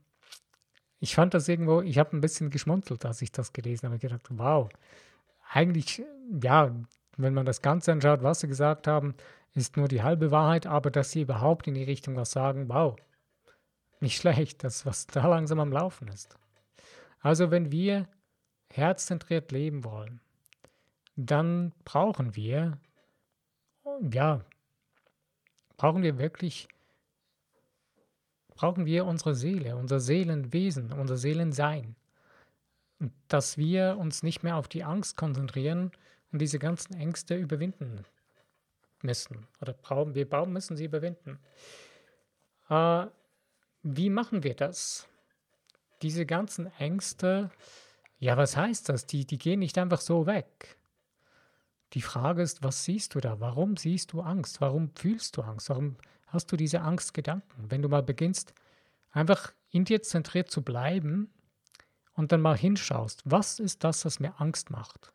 ich 0.99 1.15
fand 1.15 1.33
das 1.33 1.47
irgendwo, 1.47 1.81
ich 1.81 1.97
habe 1.97 2.15
ein 2.15 2.21
bisschen 2.21 2.49
geschmunzelt, 2.49 3.05
als 3.05 3.21
ich 3.21 3.31
das 3.31 3.53
gelesen 3.53 3.85
habe. 3.85 3.95
Ich 3.95 4.01
gedacht, 4.01 4.27
wow, 4.29 4.69
eigentlich, 5.51 6.03
ja, 6.41 6.75
wenn 7.17 7.33
man 7.33 7.45
das 7.45 7.61
Ganze 7.61 7.91
anschaut, 7.91 8.23
was 8.23 8.41
sie 8.41 8.47
gesagt 8.47 8.87
haben, 8.87 9.15
ist 9.53 9.77
nur 9.77 9.87
die 9.87 10.03
halbe 10.03 10.31
Wahrheit, 10.31 10.67
aber 10.67 10.91
dass 10.91 11.11
sie 11.11 11.21
überhaupt 11.21 11.67
in 11.67 11.73
die 11.73 11.83
Richtung 11.83 12.15
was 12.15 12.31
sagen, 12.31 12.69
wow, 12.69 12.95
nicht 13.99 14.17
schlecht, 14.17 14.63
das, 14.63 14.85
was 14.85 15.07
da 15.07 15.27
langsam 15.27 15.59
am 15.59 15.71
Laufen 15.71 16.07
ist. 16.07 16.37
Also 17.21 17.51
wenn 17.51 17.71
wir 17.71 18.07
herzzentriert 18.71 19.51
leben 19.51 19.83
wollen, 19.83 20.21
dann 21.15 21.73
brauchen 21.83 22.35
wir, 22.35 22.77
ja, 24.11 24.45
brauchen 25.75 26.03
wir 26.03 26.17
wirklich, 26.17 26.67
brauchen 28.59 28.85
wir 28.85 29.05
unsere 29.05 29.35
Seele, 29.35 29.77
unser 29.77 30.01
Seelenwesen, 30.01 30.91
unser 30.91 31.15
Seelensein. 31.15 31.95
dass 33.29 33.57
wir 33.57 33.95
uns 33.97 34.23
nicht 34.23 34.43
mehr 34.43 34.57
auf 34.57 34.67
die 34.67 34.83
Angst 34.83 35.15
konzentrieren 35.15 35.93
und 36.33 36.39
diese 36.39 36.59
ganzen 36.59 36.95
Ängste 36.95 37.35
überwinden 37.35 38.03
müssen. 39.01 39.47
Oder 39.61 39.71
brauchen, 39.71 40.15
wir 40.15 40.29
brauchen, 40.29 40.51
müssen 40.51 40.75
sie 40.75 40.83
überwinden. 40.83 41.39
Äh, 42.69 43.05
wie 43.83 44.09
machen 44.09 44.43
wir 44.43 44.55
das? 44.55 45.07
Diese 46.01 46.25
ganzen 46.25 46.65
Ängste, 46.77 47.51
ja, 48.19 48.35
was 48.35 48.57
heißt 48.57 48.89
das? 48.89 49.05
Die, 49.05 49.23
die 49.23 49.37
gehen 49.37 49.59
nicht 49.59 49.77
einfach 49.77 50.01
so 50.01 50.25
weg. 50.25 50.77
Die 51.93 52.01
Frage 52.01 52.41
ist, 52.41 52.61
was 52.61 52.83
siehst 52.83 53.15
du 53.15 53.21
da? 53.21 53.39
Warum 53.39 53.77
siehst 53.77 54.11
du 54.11 54.19
Angst? 54.19 54.59
Warum 54.59 54.89
fühlst 54.93 55.37
du 55.37 55.43
Angst? 55.43 55.69
Warum 55.69 55.95
hast 56.29 56.51
du 56.51 56.57
diese 56.57 56.81
Angstgedanken? 56.81 57.69
Wenn 57.69 57.81
du 57.81 57.89
mal 57.89 58.03
beginnst, 58.03 58.53
einfach 59.11 59.53
in 59.69 59.85
dir 59.85 60.01
zentriert 60.01 60.49
zu 60.49 60.61
bleiben 60.61 61.31
und 62.13 62.31
dann 62.31 62.41
mal 62.41 62.57
hinschaust, 62.57 63.21
was 63.25 63.59
ist 63.59 63.83
das, 63.83 64.05
was 64.05 64.19
mir 64.19 64.39
Angst 64.39 64.69
macht? 64.71 65.11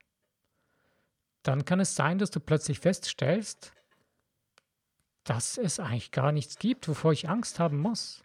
Dann 1.43 1.65
kann 1.65 1.81
es 1.81 1.95
sein, 1.95 2.19
dass 2.19 2.31
du 2.31 2.41
plötzlich 2.41 2.81
feststellst, 2.81 3.73
dass 5.25 5.59
es 5.59 5.81
eigentlich 5.81 6.11
gar 6.11 6.33
nichts 6.33 6.59
gibt, 6.59 6.89
wovor 6.89 7.13
ich 7.13 7.29
Angst 7.29 7.59
haben 7.59 7.79
muss. 7.79 8.23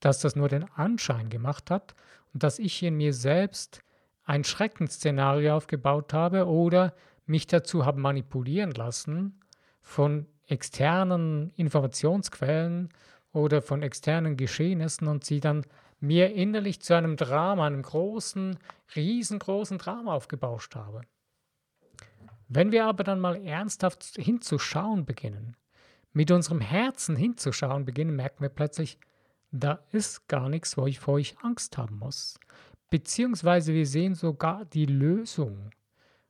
Dass 0.00 0.20
das 0.20 0.36
nur 0.36 0.48
den 0.48 0.64
Anschein 0.72 1.30
gemacht 1.30 1.70
hat 1.70 1.94
und 2.32 2.42
dass 2.42 2.58
ich 2.58 2.82
in 2.82 2.96
mir 2.96 3.14
selbst 3.14 3.82
ein 4.24 4.44
Schreckensszenario 4.44 5.56
aufgebaut 5.56 6.12
habe 6.12 6.46
oder 6.46 6.94
mich 7.26 7.46
dazu 7.46 7.86
habe 7.86 8.00
manipulieren 8.00 8.72
lassen 8.72 9.40
von 9.80 10.26
externen 10.46 11.52
Informationsquellen 11.56 12.90
oder 13.32 13.62
von 13.62 13.82
externen 13.82 14.36
Geschehnissen 14.36 15.08
und 15.08 15.24
sie 15.24 15.40
dann 15.40 15.64
mir 16.00 16.34
innerlich 16.34 16.80
zu 16.80 16.94
einem 16.94 17.16
Drama, 17.16 17.66
einem 17.66 17.82
großen, 17.82 18.58
riesengroßen 18.94 19.78
Drama 19.78 20.14
aufgebauscht 20.14 20.74
habe. 20.74 21.02
Wenn 22.48 22.72
wir 22.72 22.84
aber 22.84 23.04
dann 23.04 23.20
mal 23.20 23.36
ernsthaft 23.36 24.16
hinzuschauen 24.16 25.06
beginnen, 25.06 25.56
mit 26.12 26.30
unserem 26.30 26.60
Herzen 26.60 27.16
hinzuschauen 27.16 27.84
beginnen, 27.84 28.14
merken 28.14 28.42
wir 28.42 28.50
plötzlich, 28.50 28.98
da 29.50 29.80
ist 29.92 30.28
gar 30.28 30.48
nichts, 30.48 30.76
wovor 30.76 31.18
ich 31.18 31.38
Angst 31.38 31.78
haben 31.78 31.98
muss. 31.98 32.38
Beziehungsweise 32.90 33.72
wir 33.72 33.86
sehen 33.86 34.14
sogar 34.14 34.64
die 34.66 34.86
Lösung 34.86 35.70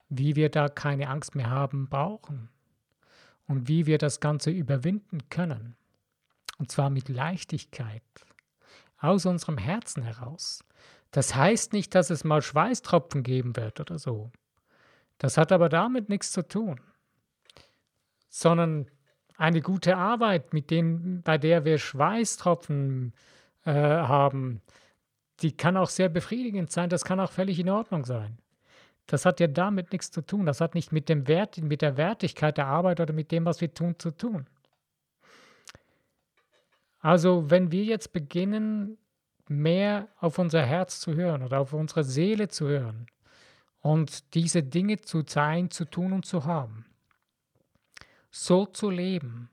wie 0.08 0.36
wir 0.36 0.48
da 0.48 0.68
keine 0.68 1.08
Angst 1.08 1.34
mehr 1.34 1.50
haben 1.50 1.88
brauchen 1.88 2.48
und 3.46 3.68
wie 3.68 3.86
wir 3.86 3.98
das 3.98 4.20
Ganze 4.20 4.50
überwinden 4.50 5.28
können. 5.30 5.76
Und 6.58 6.70
zwar 6.70 6.90
mit 6.90 7.08
Leichtigkeit, 7.08 8.02
aus 8.98 9.26
unserem 9.26 9.58
Herzen 9.58 10.02
heraus. 10.02 10.64
Das 11.10 11.34
heißt 11.34 11.72
nicht, 11.72 11.94
dass 11.94 12.10
es 12.10 12.24
mal 12.24 12.42
Schweißtropfen 12.42 13.22
geben 13.22 13.56
wird 13.56 13.80
oder 13.80 13.98
so. 13.98 14.32
Das 15.18 15.36
hat 15.36 15.52
aber 15.52 15.68
damit 15.68 16.08
nichts 16.08 16.32
zu 16.32 16.46
tun, 16.46 16.80
sondern 18.28 18.90
eine 19.36 19.60
gute 19.60 19.96
Arbeit, 19.96 20.52
mit 20.52 20.70
dem, 20.70 21.22
bei 21.22 21.38
der 21.38 21.64
wir 21.64 21.78
Schweißtropfen 21.78 23.12
äh, 23.64 23.72
haben, 23.72 24.62
die 25.40 25.56
kann 25.56 25.76
auch 25.76 25.88
sehr 25.88 26.08
befriedigend 26.08 26.70
sein, 26.70 26.88
das 26.88 27.04
kann 27.04 27.20
auch 27.20 27.32
völlig 27.32 27.58
in 27.58 27.68
Ordnung 27.68 28.04
sein. 28.04 28.38
Das 29.06 29.26
hat 29.26 29.40
ja 29.40 29.46
damit 29.46 29.92
nichts 29.92 30.10
zu 30.10 30.22
tun. 30.22 30.46
Das 30.46 30.60
hat 30.60 30.74
nicht 30.74 30.92
mit, 30.92 31.08
dem 31.08 31.28
Wert, 31.28 31.58
mit 31.58 31.82
der 31.82 31.96
Wertigkeit 31.96 32.56
der 32.56 32.66
Arbeit 32.66 33.00
oder 33.00 33.12
mit 33.12 33.30
dem, 33.30 33.44
was 33.44 33.60
wir 33.60 33.72
tun, 33.72 33.98
zu 33.98 34.10
tun. 34.10 34.46
Also 37.00 37.50
wenn 37.50 37.70
wir 37.70 37.84
jetzt 37.84 38.12
beginnen, 38.12 38.96
mehr 39.46 40.08
auf 40.20 40.38
unser 40.38 40.62
Herz 40.62 41.00
zu 41.00 41.14
hören 41.14 41.42
oder 41.42 41.60
auf 41.60 41.74
unsere 41.74 42.02
Seele 42.02 42.48
zu 42.48 42.66
hören 42.66 43.06
und 43.80 44.34
diese 44.34 44.62
Dinge 44.62 45.00
zu 45.02 45.22
sein, 45.26 45.70
zu 45.70 45.84
tun 45.84 46.14
und 46.14 46.24
zu 46.24 46.46
haben, 46.46 46.86
so 48.30 48.64
zu 48.64 48.88
leben, 48.88 49.50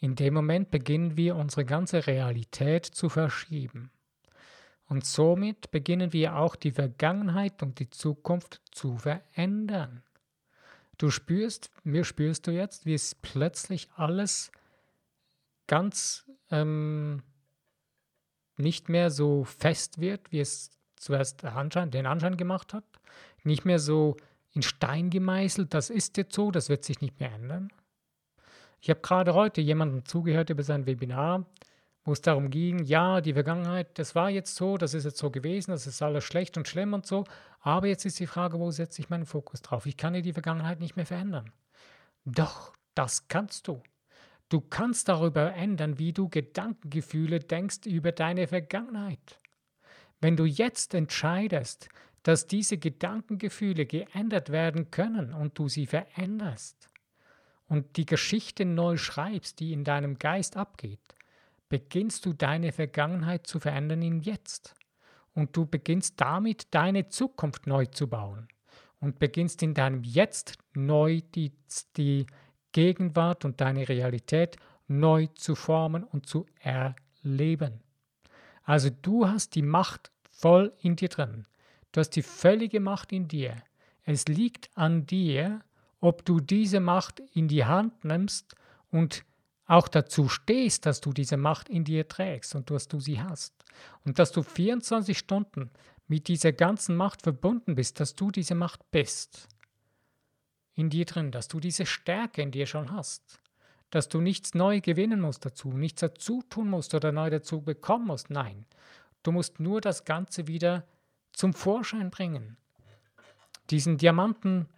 in 0.00 0.14
dem 0.14 0.34
Moment 0.34 0.70
beginnen 0.70 1.16
wir 1.16 1.36
unsere 1.36 1.64
ganze 1.64 2.06
Realität 2.06 2.86
zu 2.86 3.08
verschieben. 3.08 3.90
Und 4.86 5.06
somit 5.06 5.70
beginnen 5.70 6.12
wir 6.12 6.36
auch 6.36 6.56
die 6.56 6.72
Vergangenheit 6.72 7.62
und 7.62 7.78
die 7.78 7.90
Zukunft 7.90 8.60
zu 8.70 8.98
verändern. 8.98 10.02
Du 10.98 11.10
spürst, 11.10 11.70
mir 11.82 12.04
spürst 12.04 12.46
du 12.46 12.50
jetzt, 12.50 12.86
wie 12.86 12.94
es 12.94 13.14
plötzlich 13.14 13.88
alles 13.96 14.52
ganz 15.66 16.30
ähm, 16.50 17.22
nicht 18.56 18.88
mehr 18.88 19.10
so 19.10 19.44
fest 19.44 19.98
wird, 19.98 20.30
wie 20.30 20.40
es 20.40 20.70
zuerst 20.96 21.44
Anschein, 21.44 21.90
den 21.90 22.06
Anschein 22.06 22.36
gemacht 22.36 22.72
hat. 22.72 22.84
Nicht 23.42 23.64
mehr 23.64 23.78
so 23.78 24.16
in 24.52 24.62
Stein 24.62 25.10
gemeißelt, 25.10 25.74
das 25.74 25.90
ist 25.90 26.16
jetzt 26.16 26.34
so, 26.34 26.50
das 26.50 26.68
wird 26.68 26.84
sich 26.84 27.00
nicht 27.00 27.18
mehr 27.18 27.32
ändern. 27.32 27.72
Ich 28.80 28.90
habe 28.90 29.00
gerade 29.00 29.34
heute 29.34 29.60
jemandem 29.60 30.04
zugehört 30.04 30.50
über 30.50 30.62
sein 30.62 30.86
Webinar, 30.86 31.46
wo 32.04 32.12
es 32.12 32.20
darum 32.20 32.50
ging, 32.50 32.84
ja, 32.84 33.20
die 33.20 33.32
Vergangenheit, 33.32 33.98
das 33.98 34.14
war 34.14 34.30
jetzt 34.30 34.54
so, 34.54 34.76
das 34.76 34.94
ist 34.94 35.04
jetzt 35.04 35.18
so 35.18 35.30
gewesen, 35.30 35.70
das 35.70 35.86
ist 35.86 36.02
alles 36.02 36.24
schlecht 36.24 36.56
und 36.56 36.68
schlimm 36.68 36.92
und 36.92 37.06
so, 37.06 37.24
aber 37.60 37.86
jetzt 37.86 38.04
ist 38.04 38.20
die 38.20 38.26
Frage, 38.26 38.58
wo 38.58 38.70
setze 38.70 39.00
ich 39.00 39.08
meinen 39.08 39.24
Fokus 39.26 39.62
drauf? 39.62 39.86
Ich 39.86 39.96
kann 39.96 40.14
ja 40.14 40.20
die 40.20 40.34
Vergangenheit 40.34 40.80
nicht 40.80 40.96
mehr 40.96 41.06
verändern. 41.06 41.50
Doch, 42.26 42.74
das 42.94 43.28
kannst 43.28 43.68
du. 43.68 43.82
Du 44.50 44.60
kannst 44.60 45.08
darüber 45.08 45.54
ändern, 45.54 45.98
wie 45.98 46.12
du 46.12 46.28
Gedankengefühle 46.28 47.40
denkst 47.40 47.86
über 47.86 48.12
deine 48.12 48.46
Vergangenheit. 48.46 49.40
wenn 50.20 50.36
du 50.36 50.46
jetzt 50.46 50.94
entscheidest, 50.94 51.88
dass 52.22 52.46
diese 52.46 52.78
Gedankengefühle 52.78 53.84
geändert 53.84 54.50
werden 54.50 54.90
können 54.90 55.34
und 55.34 55.58
du 55.58 55.68
sie 55.68 55.86
veränderst 55.86 56.88
und 57.68 57.96
die 57.98 58.06
Geschichte 58.06 58.64
neu 58.64 58.96
schreibst, 58.96 59.60
die 59.60 59.72
in 59.72 59.84
deinem 59.84 60.18
Geist 60.18 60.56
abgeht, 60.56 61.13
beginnst 61.74 62.24
du 62.24 62.32
deine 62.32 62.70
Vergangenheit 62.70 63.48
zu 63.48 63.58
verändern 63.58 64.00
im 64.00 64.20
Jetzt. 64.20 64.76
Und 65.32 65.56
du 65.56 65.66
beginnst 65.66 66.20
damit 66.20 66.72
deine 66.72 67.08
Zukunft 67.08 67.66
neu 67.66 67.86
zu 67.86 68.06
bauen 68.06 68.46
und 69.00 69.18
beginnst 69.18 69.60
in 69.60 69.74
deinem 69.74 70.04
Jetzt 70.04 70.56
neu 70.74 71.20
die, 71.34 71.50
die 71.96 72.26
Gegenwart 72.70 73.44
und 73.44 73.60
deine 73.60 73.88
Realität 73.88 74.54
neu 74.86 75.26
zu 75.34 75.56
formen 75.56 76.04
und 76.04 76.26
zu 76.26 76.46
erleben. 76.60 77.80
Also 78.62 78.90
du 79.02 79.26
hast 79.26 79.56
die 79.56 79.62
Macht 79.62 80.12
voll 80.30 80.72
in 80.80 80.94
dir 80.94 81.08
drin. 81.08 81.44
Du 81.90 81.98
hast 81.98 82.10
die 82.10 82.22
völlige 82.22 82.78
Macht 82.78 83.10
in 83.10 83.26
dir. 83.26 83.56
Es 84.04 84.28
liegt 84.28 84.70
an 84.76 85.06
dir, 85.06 85.60
ob 85.98 86.24
du 86.24 86.38
diese 86.38 86.78
Macht 86.78 87.18
in 87.32 87.48
die 87.48 87.64
Hand 87.64 88.04
nimmst 88.04 88.54
und 88.92 89.24
auch 89.66 89.88
dazu 89.88 90.28
stehst, 90.28 90.86
dass 90.86 91.00
du 91.00 91.12
diese 91.12 91.36
Macht 91.36 91.68
in 91.68 91.84
dir 91.84 92.06
trägst 92.08 92.54
und 92.54 92.70
dass 92.70 92.88
du 92.88 93.00
sie 93.00 93.20
hast. 93.20 93.54
Und 94.04 94.18
dass 94.18 94.32
du 94.32 94.42
24 94.42 95.16
Stunden 95.16 95.70
mit 96.06 96.28
dieser 96.28 96.52
ganzen 96.52 96.96
Macht 96.96 97.22
verbunden 97.22 97.74
bist, 97.74 97.98
dass 98.00 98.14
du 98.14 98.30
diese 98.30 98.54
Macht 98.54 98.90
bist. 98.90 99.48
In 100.74 100.90
dir 100.90 101.06
drin, 101.06 101.30
dass 101.30 101.48
du 101.48 101.60
diese 101.60 101.86
Stärke 101.86 102.42
in 102.42 102.50
dir 102.50 102.66
schon 102.66 102.92
hast. 102.92 103.40
Dass 103.90 104.08
du 104.08 104.20
nichts 104.20 104.54
neu 104.54 104.80
gewinnen 104.80 105.20
musst 105.20 105.46
dazu, 105.46 105.72
nichts 105.72 106.00
dazu 106.00 106.42
tun 106.50 106.68
musst 106.68 106.94
oder 106.94 107.12
neu 107.12 107.30
dazu 107.30 107.62
bekommen 107.62 108.08
musst. 108.08 108.28
Nein, 108.28 108.66
du 109.22 109.32
musst 109.32 109.60
nur 109.60 109.80
das 109.80 110.04
Ganze 110.04 110.46
wieder 110.46 110.84
zum 111.32 111.54
Vorschein 111.54 112.10
bringen. 112.10 112.56
Diesen 113.70 113.96
Diamanten, 113.96 114.68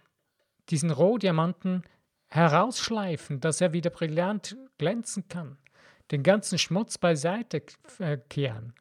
diesen 0.69 0.91
Rohdiamanten 0.91 1.83
herausschleifen, 2.29 3.39
dass 3.39 3.61
er 3.61 3.73
wieder 3.73 3.89
brillant 3.89 4.57
glänzen 4.77 5.27
kann. 5.27 5.57
Den 6.11 6.23
ganzen 6.23 6.57
Schmutz 6.57 6.97
beiseite 6.97 7.63
äh, 7.99 8.17
kehren. 8.29 8.73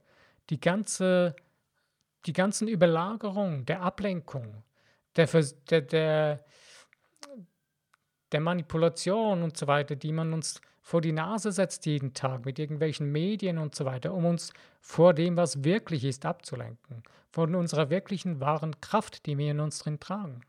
Die 0.51 0.61
ganze 0.61 1.35
die 2.27 2.33
ganzen 2.33 2.69
Überlagerungen, 2.69 3.65
der 3.67 3.83
Ablenkung, 3.83 4.63
der, 5.15 5.27
der, 5.71 5.81
der, 5.81 6.45
der 8.33 8.41
Manipulation 8.41 9.43
und 9.43 9.57
so 9.57 9.67
weiter, 9.67 9.97
die 9.97 10.13
man 10.13 10.33
uns 10.33 10.61
vor 10.83 11.01
die 11.01 11.13
Nase 11.13 11.51
setzt 11.51 11.87
jeden 11.87 12.15
Tag 12.15 12.45
mit 12.45 12.59
irgendwelchen 12.59 13.11
Medien 13.11 13.59
und 13.59 13.75
so 13.75 13.85
weiter, 13.85 14.13
um 14.13 14.25
uns 14.25 14.53
vor 14.81 15.15
dem, 15.15 15.37
was 15.37 15.65
wirklich 15.65 16.05
ist, 16.05 16.25
abzulenken, 16.25 17.03
von 17.31 17.55
unserer 17.55 17.91
wirklichen 17.91 18.41
wahren 18.41 18.81
Kraft, 18.81 19.27
die 19.27 19.37
wir 19.37 19.51
in 19.51 19.61
uns 19.61 19.81
drin 19.81 19.99
tragen. 19.99 20.43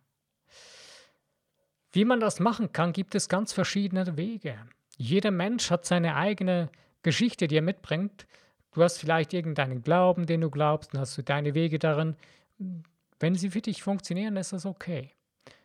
Wie 1.97 2.05
man 2.05 2.19
das 2.19 2.39
machen 2.39 2.71
kann, 2.71 2.93
gibt 2.93 3.15
es 3.15 3.27
ganz 3.27 3.53
verschiedene 3.53 4.17
Wege. 4.17 4.55
Jeder 4.97 5.31
Mensch 5.31 5.71
hat 5.71 5.83
seine 5.83 6.15
eigene 6.15 6.69
Geschichte, 7.01 7.47
die 7.47 7.55
er 7.55 7.63
mitbringt, 7.63 8.27
Du 8.77 8.83
hast 8.83 8.99
vielleicht 8.99 9.33
irgendeinen 9.33 9.81
Glauben, 9.81 10.27
den 10.27 10.41
du 10.41 10.51
glaubst, 10.51 10.93
und 10.93 10.99
hast 10.99 11.17
du 11.17 11.23
deine 11.23 11.55
Wege 11.55 11.79
darin. 11.79 12.15
Wenn 13.19 13.33
sie 13.33 13.49
für 13.49 13.61
dich 13.61 13.81
funktionieren, 13.81 14.37
ist 14.37 14.53
das 14.53 14.67
okay. 14.67 15.09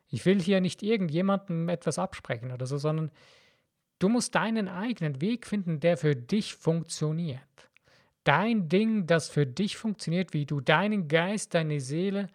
Ich 0.08 0.24
will 0.24 0.40
hier 0.40 0.62
nicht 0.62 0.82
irgendjemandem 0.82 1.68
etwas 1.68 1.98
absprechen 1.98 2.52
oder 2.52 2.64
so, 2.64 2.78
sondern 2.78 3.10
du 3.98 4.08
musst 4.08 4.34
deinen 4.34 4.66
eigenen 4.66 5.20
Weg 5.20 5.46
finden, 5.46 5.78
der 5.78 5.98
für 5.98 6.16
dich 6.16 6.54
funktioniert. 6.54 7.42
Dein 8.24 8.70
Ding, 8.70 9.06
das 9.06 9.28
für 9.28 9.46
dich 9.46 9.76
funktioniert, 9.76 10.32
wie 10.32 10.46
du 10.46 10.62
deinen 10.62 11.06
Geist, 11.08 11.52
deine 11.52 11.80
Seele 11.80 12.28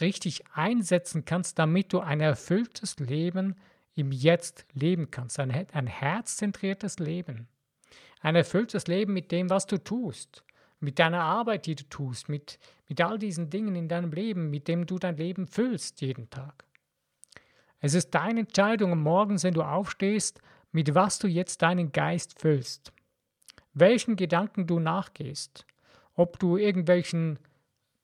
richtig 0.00 0.44
einsetzen 0.54 1.24
kannst, 1.24 1.58
damit 1.58 1.92
du 1.92 2.00
ein 2.00 2.20
erfülltes 2.20 2.98
Leben 2.98 3.56
im 3.94 4.12
Jetzt 4.12 4.64
leben 4.72 5.10
kannst, 5.10 5.40
ein, 5.40 5.50
ein 5.50 5.86
herzzentriertes 5.86 6.98
Leben. 6.98 7.48
Ein 8.20 8.36
erfülltes 8.36 8.86
Leben 8.86 9.12
mit 9.12 9.32
dem, 9.32 9.50
was 9.50 9.66
du 9.66 9.78
tust, 9.78 10.44
mit 10.80 10.98
deiner 10.98 11.22
Arbeit, 11.22 11.66
die 11.66 11.74
du 11.74 11.84
tust, 11.84 12.28
mit, 12.28 12.58
mit 12.88 13.00
all 13.00 13.18
diesen 13.18 13.50
Dingen 13.50 13.74
in 13.74 13.88
deinem 13.88 14.12
Leben, 14.12 14.50
mit 14.50 14.68
dem 14.68 14.86
du 14.86 14.98
dein 14.98 15.16
Leben 15.16 15.46
füllst 15.46 16.00
jeden 16.00 16.30
Tag. 16.30 16.64
Es 17.80 17.94
ist 17.94 18.10
deine 18.10 18.40
Entscheidung 18.40 18.92
am 18.92 19.02
Morgen, 19.02 19.40
wenn 19.42 19.54
du 19.54 19.62
aufstehst, 19.62 20.40
mit 20.72 20.94
was 20.94 21.18
du 21.18 21.28
jetzt 21.28 21.62
deinen 21.62 21.92
Geist 21.92 22.40
füllst. 22.40 22.92
Welchen 23.72 24.16
Gedanken 24.16 24.66
du 24.66 24.80
nachgehst. 24.80 25.64
Ob 26.14 26.38
du 26.38 26.56
irgendwelchen 26.56 27.38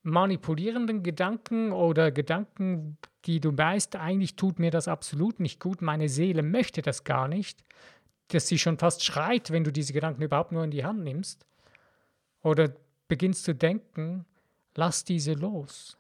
manipulierenden 0.05 1.03
Gedanken 1.03 1.73
oder 1.73 2.13
Gedanken, 2.13 2.99
die 3.25 3.41
du 3.41 3.57
weißt, 3.57 3.97
eigentlich 3.97 4.37
tut 4.37 4.59
mir 4.59 4.71
das 4.71 4.87
absolut 4.87 5.41
nicht 5.41 5.61
gut, 5.61 5.83
meine 5.83 6.09
Seele 6.09 6.43
möchte 6.43 6.83
das 6.83 7.05
gar 7.05 7.27
nicht, 7.27 7.65
dass 8.29 8.47
sie 8.47 8.59
schon 8.59 8.79
fast 8.79 9.03
schreit, 9.03 9.51
wenn 9.51 9.65
du 9.65 9.73
diese 9.73 9.93
Gedanken 9.93 10.23
überhaupt 10.23 10.53
nur 10.53 10.63
in 10.63 10.71
die 10.71 10.85
Hand 10.85 11.03
nimmst. 11.03 11.47
Oder 12.43 12.75
beginnst 13.09 13.45
zu 13.45 13.55
denken, 13.55 14.27
lass 14.77 15.05
diese 15.05 15.33
los. 15.33 15.97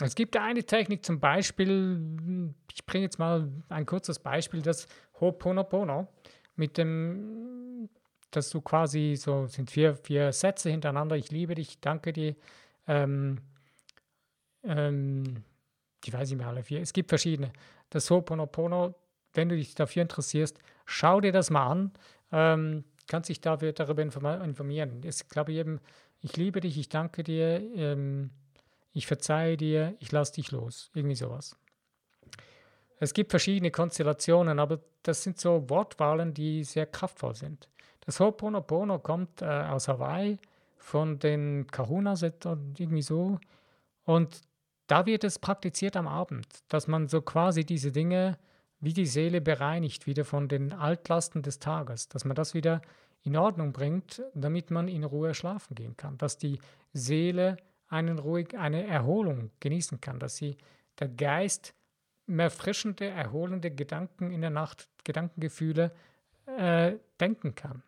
Es 0.00 0.14
gibt 0.14 0.36
eine 0.36 0.62
Technik 0.62 1.04
zum 1.04 1.18
Beispiel, 1.18 2.54
ich 2.72 2.86
bringe 2.86 3.04
jetzt 3.04 3.18
mal 3.18 3.50
ein 3.68 3.84
kurzes 3.84 4.20
Beispiel, 4.20 4.62
das 4.62 4.86
Ho'oponopono, 5.20 6.06
mit 6.54 6.78
dem, 6.78 7.88
dass 8.30 8.50
du 8.50 8.60
quasi 8.60 9.16
so, 9.16 9.46
sind 9.46 9.72
vier, 9.72 9.96
vier 9.96 10.32
Sätze 10.32 10.70
hintereinander, 10.70 11.16
ich 11.16 11.32
liebe 11.32 11.56
dich, 11.56 11.80
danke 11.80 12.12
dir, 12.12 12.36
ähm, 12.88 13.40
ähm, 14.64 15.44
die 16.04 16.12
weiß 16.12 16.30
ich 16.30 16.36
mir 16.36 16.46
alle 16.46 16.64
vier, 16.64 16.80
es 16.80 16.92
gibt 16.92 17.10
verschiedene. 17.10 17.52
Das 17.90 18.10
Ho'oponopono 18.10 18.94
wenn 19.34 19.48
du 19.48 19.56
dich 19.56 19.74
dafür 19.74 20.02
interessierst, 20.02 20.58
schau 20.84 21.20
dir 21.20 21.32
das 21.32 21.50
mal 21.50 21.66
an. 21.66 21.92
Ähm, 22.32 22.84
kannst 23.06 23.30
dich 23.30 23.40
dafür, 23.40 23.72
darüber 23.72 24.02
informieren. 24.02 25.02
Ich 25.04 25.28
glaube 25.28 25.52
eben, 25.52 25.80
ich 26.20 26.36
liebe 26.36 26.60
dich, 26.60 26.78
ich 26.78 26.88
danke 26.88 27.22
dir, 27.22 27.60
ähm, 27.74 28.30
ich 28.92 29.06
verzeihe 29.06 29.56
dir, 29.56 29.94
ich 30.00 30.12
lasse 30.12 30.34
dich 30.34 30.50
los. 30.50 30.90
Irgendwie 30.94 31.14
sowas. 31.14 31.56
Es 33.00 33.14
gibt 33.14 33.30
verschiedene 33.30 33.70
Konstellationen, 33.70 34.58
aber 34.58 34.80
das 35.04 35.22
sind 35.22 35.38
so 35.38 35.70
Wortwahlen, 35.70 36.34
die 36.34 36.64
sehr 36.64 36.86
kraftvoll 36.86 37.34
sind. 37.34 37.68
Das 38.00 38.20
Ho'oponopono 38.20 38.98
kommt 38.98 39.42
äh, 39.42 39.44
aus 39.44 39.88
Hawaii 39.88 40.38
von 40.78 41.18
den 41.18 41.66
Kahunas 41.66 42.22
irgendwie 42.22 43.02
so. 43.02 43.38
Und 44.04 44.40
da 44.86 45.06
wird 45.06 45.24
es 45.24 45.38
praktiziert 45.38 45.96
am 45.96 46.08
Abend, 46.08 46.46
dass 46.68 46.88
man 46.88 47.08
so 47.08 47.20
quasi 47.20 47.64
diese 47.64 47.92
Dinge 47.92 48.38
wie 48.80 48.92
die 48.92 49.06
Seele 49.06 49.40
bereinigt 49.40 50.06
wieder 50.06 50.24
von 50.24 50.48
den 50.48 50.72
Altlasten 50.72 51.42
des 51.42 51.58
Tages, 51.58 52.08
dass 52.08 52.24
man 52.24 52.36
das 52.36 52.54
wieder 52.54 52.80
in 53.22 53.36
Ordnung 53.36 53.72
bringt, 53.72 54.22
damit 54.34 54.70
man 54.70 54.88
in 54.88 55.04
Ruhe 55.04 55.34
schlafen 55.34 55.74
gehen 55.74 55.96
kann, 55.96 56.16
dass 56.18 56.38
die 56.38 56.60
Seele 56.92 57.56
einen 57.88 58.18
ruhig, 58.18 58.56
eine 58.56 58.86
Erholung 58.86 59.50
genießen 59.60 60.00
kann, 60.00 60.18
dass 60.18 60.36
sie 60.36 60.56
der 60.98 61.08
Geist 61.08 61.74
mehr 62.26 62.50
frischende, 62.50 63.06
erholende 63.06 63.70
Gedanken 63.70 64.30
in 64.30 64.42
der 64.42 64.50
Nacht, 64.50 64.88
Gedankengefühle 65.04 65.92
äh, 66.46 66.96
denken 67.18 67.54
kann. 67.54 67.82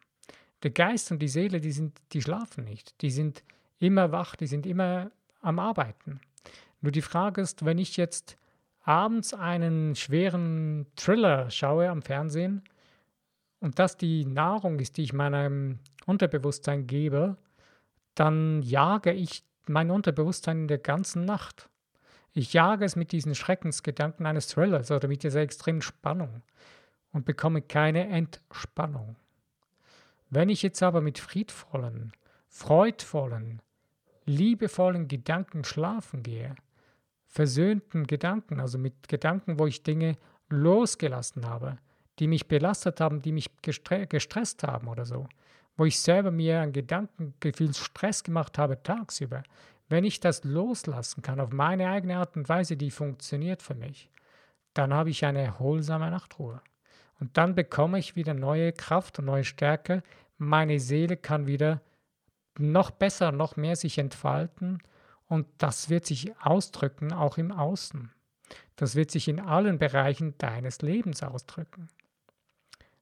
Der 0.62 0.70
Geist 0.70 1.10
und 1.10 1.20
die 1.20 1.28
Seele, 1.28 1.60
die, 1.60 1.72
sind, 1.72 1.98
die 2.12 2.22
schlafen 2.22 2.64
nicht, 2.64 3.00
die 3.02 3.10
sind 3.10 3.42
immer 3.78 4.12
wach, 4.12 4.36
die 4.36 4.46
sind 4.46 4.66
immer 4.66 5.10
am 5.40 5.58
Arbeiten. 5.58 6.20
Nur 6.80 6.92
die 6.92 7.02
Frage 7.02 7.40
ist, 7.40 7.64
wenn 7.64 7.78
ich 7.78 7.96
jetzt 7.96 8.36
abends 8.82 9.34
einen 9.34 9.94
schweren 9.94 10.86
Thriller 10.96 11.50
schaue 11.50 11.88
am 11.88 12.02
Fernsehen 12.02 12.62
und 13.60 13.78
das 13.78 13.96
die 13.96 14.24
Nahrung 14.24 14.78
ist, 14.78 14.96
die 14.96 15.02
ich 15.02 15.12
meinem 15.12 15.78
Unterbewusstsein 16.06 16.86
gebe, 16.86 17.36
dann 18.14 18.62
jage 18.62 19.12
ich 19.12 19.44
mein 19.66 19.90
Unterbewusstsein 19.90 20.62
in 20.62 20.68
der 20.68 20.78
ganzen 20.78 21.24
Nacht. 21.24 21.68
Ich 22.32 22.52
jage 22.52 22.84
es 22.84 22.96
mit 22.96 23.12
diesen 23.12 23.34
Schreckensgedanken 23.34 24.26
eines 24.26 24.48
Thrillers 24.48 24.90
oder 24.90 25.08
mit 25.08 25.22
dieser 25.22 25.40
extremen 25.40 25.82
Spannung 25.82 26.42
und 27.12 27.24
bekomme 27.24 27.62
keine 27.62 28.08
Entspannung. 28.08 29.16
Wenn 30.30 30.48
ich 30.48 30.62
jetzt 30.62 30.82
aber 30.82 31.00
mit 31.00 31.18
friedvollen, 31.18 32.12
freudvollen, 32.48 33.60
liebevollen 34.26 35.08
Gedanken 35.08 35.64
schlafen 35.64 36.22
gehe, 36.22 36.54
versöhnten 37.26 38.06
Gedanken, 38.06 38.60
also 38.60 38.78
mit 38.78 39.08
Gedanken, 39.08 39.58
wo 39.58 39.66
ich 39.66 39.82
Dinge 39.82 40.16
losgelassen 40.48 41.46
habe, 41.46 41.78
die 42.18 42.28
mich 42.28 42.48
belastet 42.48 43.00
haben, 43.00 43.22
die 43.22 43.32
mich 43.32 43.50
gestresst 43.62 44.62
haben 44.62 44.88
oder 44.88 45.04
so, 45.04 45.26
wo 45.76 45.84
ich 45.84 45.98
selber 46.00 46.30
mir 46.30 46.60
ein 46.60 46.72
Gedankengefühl 46.72 47.74
Stress 47.74 48.22
gemacht 48.22 48.58
habe 48.58 48.82
tagsüber, 48.82 49.42
wenn 49.88 50.04
ich 50.04 50.20
das 50.20 50.44
loslassen 50.44 51.22
kann 51.22 51.40
auf 51.40 51.50
meine 51.50 51.90
eigene 51.90 52.18
Art 52.18 52.36
und 52.36 52.48
Weise, 52.48 52.76
die 52.76 52.92
funktioniert 52.92 53.62
für 53.62 53.74
mich, 53.74 54.10
dann 54.74 54.94
habe 54.94 55.10
ich 55.10 55.24
eine 55.24 55.42
erholsame 55.42 56.10
Nachtruhe. 56.10 56.60
Und 57.18 57.36
dann 57.36 57.54
bekomme 57.54 57.98
ich 57.98 58.16
wieder 58.16 58.34
neue 58.34 58.72
Kraft 58.72 59.18
und 59.18 59.26
neue 59.26 59.44
Stärke. 59.44 60.02
Meine 60.42 60.80
Seele 60.80 61.18
kann 61.18 61.46
wieder 61.46 61.82
noch 62.56 62.90
besser, 62.90 63.30
noch 63.30 63.56
mehr 63.56 63.76
sich 63.76 63.98
entfalten 63.98 64.78
und 65.26 65.46
das 65.58 65.90
wird 65.90 66.06
sich 66.06 66.34
ausdrücken, 66.40 67.12
auch 67.12 67.36
im 67.36 67.52
Außen. 67.52 68.10
Das 68.74 68.94
wird 68.94 69.10
sich 69.10 69.28
in 69.28 69.38
allen 69.38 69.78
Bereichen 69.78 70.38
deines 70.38 70.80
Lebens 70.80 71.22
ausdrücken. 71.22 71.90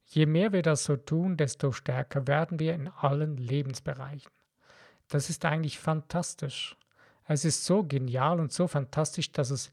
Je 0.07 0.27
mehr 0.27 0.53
wir 0.53 0.62
das 0.62 0.83
so 0.83 0.96
tun, 0.96 1.37
desto 1.37 1.70
stärker 1.70 2.27
werden 2.27 2.59
wir 2.59 2.74
in 2.74 2.88
allen 2.88 3.37
Lebensbereichen. 3.37 4.33
Das 5.07 5.31
ist 5.31 5.44
eigentlich 5.44 5.79
fantastisch. 5.79 6.77
Es 7.24 7.44
ist 7.44 7.64
so 7.64 7.85
genial 7.85 8.40
und 8.40 8.53
so 8.53 8.66
fantastisch, 8.66 9.31
dass 9.31 9.51
es 9.51 9.70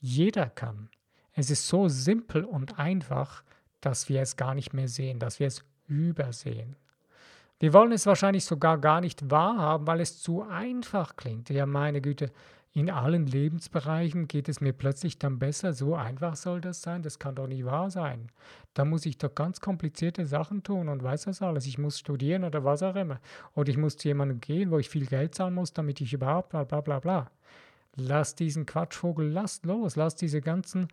jeder 0.00 0.50
kann. 0.50 0.90
Es 1.32 1.48
ist 1.48 1.66
so 1.66 1.88
simpel 1.88 2.44
und 2.44 2.78
einfach, 2.78 3.42
dass 3.80 4.10
wir 4.10 4.20
es 4.20 4.36
gar 4.36 4.54
nicht 4.54 4.74
mehr 4.74 4.88
sehen, 4.88 5.18
dass 5.18 5.40
wir 5.40 5.46
es 5.46 5.64
übersehen. 5.86 6.76
Wir 7.58 7.72
wollen 7.72 7.92
es 7.92 8.04
wahrscheinlich 8.04 8.44
sogar 8.44 8.78
gar 8.78 9.00
nicht 9.00 9.30
wahrhaben, 9.30 9.86
weil 9.86 10.00
es 10.00 10.20
zu 10.20 10.42
einfach 10.42 11.16
klingt. 11.16 11.48
Ja, 11.48 11.64
meine 11.64 12.02
Güte, 12.02 12.30
in 12.74 12.90
allen 12.90 13.26
Lebensbereichen 13.26 14.28
geht 14.28 14.50
es 14.50 14.60
mir 14.60 14.74
plötzlich 14.74 15.18
dann 15.18 15.38
besser. 15.38 15.72
So 15.72 15.94
einfach 15.94 16.36
soll 16.36 16.60
das 16.60 16.82
sein. 16.82 17.02
Das 17.02 17.18
kann 17.18 17.34
doch 17.34 17.46
nicht 17.46 17.64
wahr 17.64 17.90
sein. 17.90 18.28
Da 18.74 18.84
muss 18.84 19.06
ich 19.06 19.16
doch 19.16 19.34
ganz 19.34 19.62
komplizierte 19.62 20.26
Sachen 20.26 20.62
tun 20.62 20.90
und 20.90 21.02
weiß 21.02 21.24
das 21.24 21.40
alles. 21.40 21.66
Ich 21.66 21.78
muss 21.78 21.98
studieren 21.98 22.44
oder 22.44 22.64
was 22.64 22.82
auch 22.82 22.94
immer. 22.94 23.18
Oder 23.54 23.70
ich 23.70 23.78
muss 23.78 23.96
zu 23.96 24.08
jemandem 24.08 24.42
gehen, 24.42 24.70
wo 24.70 24.78
ich 24.78 24.90
viel 24.90 25.06
Geld 25.06 25.34
zahlen 25.34 25.54
muss, 25.54 25.72
damit 25.72 26.02
ich 26.02 26.12
überhaupt 26.12 26.50
bla 26.50 26.64
bla 26.64 26.82
bla 26.82 26.98
bla. 26.98 27.30
Lass 27.94 28.34
diesen 28.34 28.66
Quatschvogel, 28.66 29.30
lass 29.30 29.62
los. 29.64 29.96
Lass 29.96 30.14
diese 30.14 30.42
ganzen 30.42 30.88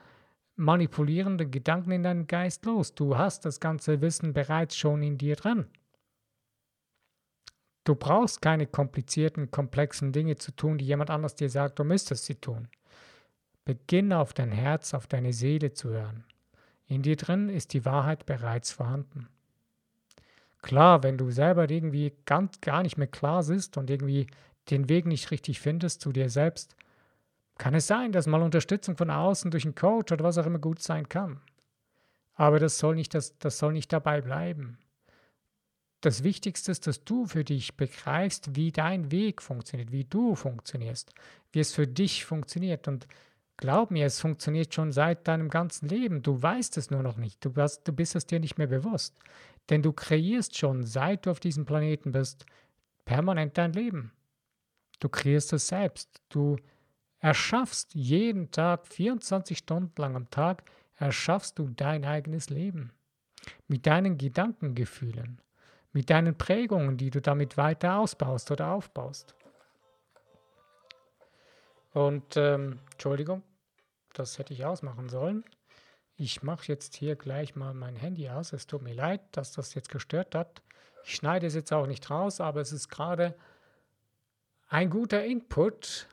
manipulierenden 0.55 1.51
Gedanken 1.51 1.91
in 1.91 2.03
deinen 2.03 2.27
Geist 2.27 2.63
los. 2.63 2.95
Du 2.95 3.17
hast 3.17 3.43
das 3.43 3.59
ganze 3.59 3.99
Wissen 3.99 4.31
bereits 4.31 4.77
schon 4.77 5.03
in 5.03 5.17
dir 5.17 5.35
drin. 5.35 5.65
Du 7.83 7.95
brauchst 7.95 8.41
keine 8.41 8.65
komplizierten, 8.65 9.51
komplexen 9.51 10.13
Dinge 10.13 10.37
zu 10.37 10.51
tun, 10.51 10.77
die 10.77 10.85
jemand 10.85 11.09
anders 11.09 11.35
dir 11.35 11.49
sagt, 11.49 11.79
du 11.79 11.83
müsstest 11.83 12.25
sie 12.25 12.35
tun. 12.35 12.69
Beginne 13.65 14.19
auf 14.19 14.33
dein 14.33 14.51
Herz, 14.51 14.93
auf 14.93 15.07
deine 15.07 15.33
Seele 15.33 15.73
zu 15.73 15.89
hören. 15.89 16.23
In 16.87 17.01
dir 17.01 17.17
drin 17.17 17.49
ist 17.49 17.73
die 17.73 17.85
Wahrheit 17.85 18.25
bereits 18.25 18.71
vorhanden. 18.71 19.27
Klar, 20.61 21.03
wenn 21.03 21.17
du 21.17 21.29
selber 21.29 21.69
irgendwie 21.69 22.13
ganz 22.25 22.61
gar 22.61 22.83
nicht 22.83 22.97
mehr 22.97 23.07
klar 23.07 23.43
bist 23.43 23.77
und 23.77 23.89
irgendwie 23.89 24.27
den 24.69 24.87
Weg 24.87 25.05
nicht 25.05 25.31
richtig 25.31 25.59
findest 25.59 25.99
zu 25.99 26.13
dir 26.13 26.29
selbst, 26.29 26.75
kann 27.57 27.73
es 27.73 27.87
sein, 27.87 28.13
dass 28.13 28.27
mal 28.27 28.41
Unterstützung 28.41 28.95
von 28.95 29.09
außen 29.09 29.51
durch 29.51 29.65
einen 29.65 29.75
Coach 29.75 30.11
oder 30.13 30.23
was 30.23 30.37
auch 30.37 30.45
immer 30.45 30.59
gut 30.59 30.81
sein 30.81 31.09
kann. 31.09 31.41
Aber 32.35 32.59
das 32.59 32.77
soll 32.77 32.95
nicht, 32.95 33.13
das, 33.13 33.37
das 33.39 33.57
soll 33.57 33.73
nicht 33.73 33.91
dabei 33.91 34.21
bleiben 34.21 34.77
das 36.03 36.23
Wichtigste 36.23 36.69
ist, 36.69 36.85
dass 36.85 37.05
du 37.05 37.25
für 37.25 37.45
dich 37.45 37.77
begreifst, 37.77 38.57
wie 38.57 38.73
dein 38.73 39.09
Weg 39.09 39.41
funktioniert, 39.41 39.93
wie 39.93 40.03
du 40.03 40.35
funktionierst, 40.35 41.13
wie 41.53 41.61
es 41.61 41.73
für 41.73 41.87
dich 41.87 42.25
funktioniert. 42.25 42.89
Und 42.89 43.07
glaub 43.55 43.89
mir, 43.89 44.05
es 44.05 44.19
funktioniert 44.19 44.73
schon 44.73 44.91
seit 44.91 45.29
deinem 45.29 45.47
ganzen 45.47 45.87
Leben. 45.87 46.21
Du 46.21 46.41
weißt 46.41 46.75
es 46.77 46.91
nur 46.91 47.03
noch 47.03 47.15
nicht. 47.15 47.43
Du, 47.45 47.55
hast, 47.55 47.87
du 47.87 47.93
bist 47.93 48.17
es 48.17 48.25
dir 48.25 48.41
nicht 48.41 48.57
mehr 48.57 48.67
bewusst. 48.67 49.17
Denn 49.69 49.81
du 49.81 49.93
kreierst 49.93 50.57
schon, 50.57 50.83
seit 50.83 51.25
du 51.25 51.31
auf 51.31 51.39
diesem 51.39 51.65
Planeten 51.65 52.11
bist, 52.11 52.45
permanent 53.05 53.57
dein 53.57 53.71
Leben. 53.71 54.11
Du 54.99 55.07
kreierst 55.07 55.53
es 55.53 55.69
selbst. 55.69 56.21
Du 56.27 56.57
erschaffst 57.19 57.95
jeden 57.95 58.51
Tag, 58.51 58.87
24 58.87 59.57
Stunden 59.57 59.93
lang 60.01 60.17
am 60.17 60.29
Tag, 60.29 60.63
erschaffst 60.97 61.57
du 61.59 61.69
dein 61.69 62.03
eigenes 62.03 62.49
Leben. 62.49 62.91
Mit 63.69 63.85
deinen 63.85 64.17
Gedankengefühlen 64.17 65.39
mit 65.93 66.09
deinen 66.09 66.35
Prägungen, 66.37 66.97
die 66.97 67.11
du 67.11 67.21
damit 67.21 67.55
weiter 67.55 67.97
ausbaust 67.99 68.51
oder 68.51 68.71
aufbaust. 68.71 69.35
Und 71.93 72.35
ähm, 72.35 72.79
Entschuldigung, 72.91 73.43
das 74.13 74.39
hätte 74.39 74.53
ich 74.53 74.65
ausmachen 74.65 75.09
sollen. 75.09 75.45
Ich 76.15 76.41
mache 76.41 76.67
jetzt 76.67 76.95
hier 76.95 77.15
gleich 77.15 77.55
mal 77.55 77.73
mein 77.73 77.95
Handy 77.95 78.29
aus. 78.29 78.53
Es 78.53 78.65
tut 78.65 78.81
mir 78.81 78.93
leid, 78.93 79.21
dass 79.31 79.51
das 79.51 79.75
jetzt 79.75 79.89
gestört 79.89 80.33
hat. 80.35 80.61
Ich 81.05 81.15
schneide 81.15 81.45
es 81.45 81.53
jetzt 81.53 81.71
auch 81.71 81.85
nicht 81.85 82.09
raus, 82.09 82.41
aber 82.41 82.61
es 82.61 82.71
ist 82.71 82.89
gerade 82.89 83.35
ein 84.69 84.89
guter 84.89 85.23
Input, 85.23 86.07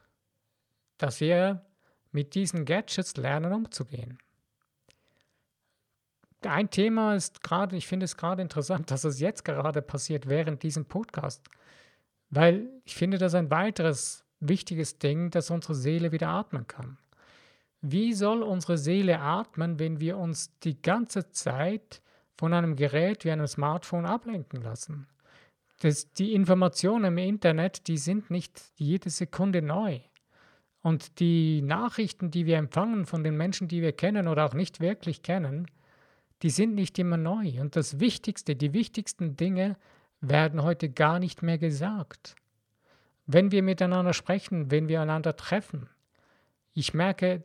dass 0.98 1.20
wir 1.20 1.64
mit 2.12 2.34
diesen 2.34 2.66
Gadgets 2.66 3.16
lernen 3.16 3.52
umzugehen 3.52 4.18
ein 6.42 6.70
Thema 6.70 7.14
ist 7.14 7.42
gerade, 7.42 7.76
ich 7.76 7.86
finde 7.86 8.04
es 8.04 8.16
gerade 8.16 8.42
interessant, 8.42 8.90
dass 8.90 9.04
es 9.04 9.20
jetzt 9.20 9.44
gerade 9.44 9.82
passiert 9.82 10.28
während 10.28 10.62
diesem 10.62 10.86
Podcast, 10.86 11.48
weil 12.30 12.68
ich 12.84 12.94
finde 12.94 13.18
das 13.18 13.34
ein 13.34 13.50
weiteres 13.50 14.24
wichtiges 14.40 14.98
Ding, 14.98 15.30
dass 15.30 15.50
unsere 15.50 15.74
Seele 15.74 16.12
wieder 16.12 16.28
atmen 16.28 16.66
kann. 16.66 16.98
Wie 17.82 18.12
soll 18.12 18.42
unsere 18.42 18.78
Seele 18.78 19.20
atmen, 19.20 19.78
wenn 19.78 20.00
wir 20.00 20.18
uns 20.18 20.58
die 20.60 20.80
ganze 20.80 21.30
Zeit 21.30 22.02
von 22.36 22.52
einem 22.52 22.76
Gerät 22.76 23.24
wie 23.24 23.30
einem 23.30 23.46
Smartphone 23.46 24.06
ablenken 24.06 24.62
lassen? 24.62 25.06
Das, 25.80 26.12
die 26.12 26.34
Informationen 26.34 27.06
im 27.06 27.18
Internet, 27.18 27.86
die 27.88 27.96
sind 27.96 28.30
nicht 28.30 28.60
jede 28.76 29.08
Sekunde 29.08 29.62
neu. 29.62 30.00
Und 30.82 31.20
die 31.20 31.62
Nachrichten, 31.62 32.30
die 32.30 32.46
wir 32.46 32.58
empfangen 32.58 33.06
von 33.06 33.24
den 33.24 33.36
Menschen, 33.36 33.68
die 33.68 33.82
wir 33.82 33.92
kennen 33.92 34.28
oder 34.28 34.46
auch 34.46 34.54
nicht 34.54 34.80
wirklich 34.80 35.22
kennen, 35.22 35.66
die 36.42 36.50
sind 36.50 36.74
nicht 36.74 36.98
immer 36.98 37.16
neu. 37.16 37.60
Und 37.60 37.76
das 37.76 38.00
Wichtigste, 38.00 38.56
die 38.56 38.72
wichtigsten 38.72 39.36
Dinge 39.36 39.76
werden 40.20 40.62
heute 40.62 40.88
gar 40.88 41.18
nicht 41.18 41.42
mehr 41.42 41.58
gesagt. 41.58 42.34
Wenn 43.26 43.52
wir 43.52 43.62
miteinander 43.62 44.12
sprechen, 44.12 44.70
wenn 44.70 44.88
wir 44.88 45.00
einander 45.00 45.36
treffen, 45.36 45.88
ich 46.72 46.94
merke, 46.94 47.44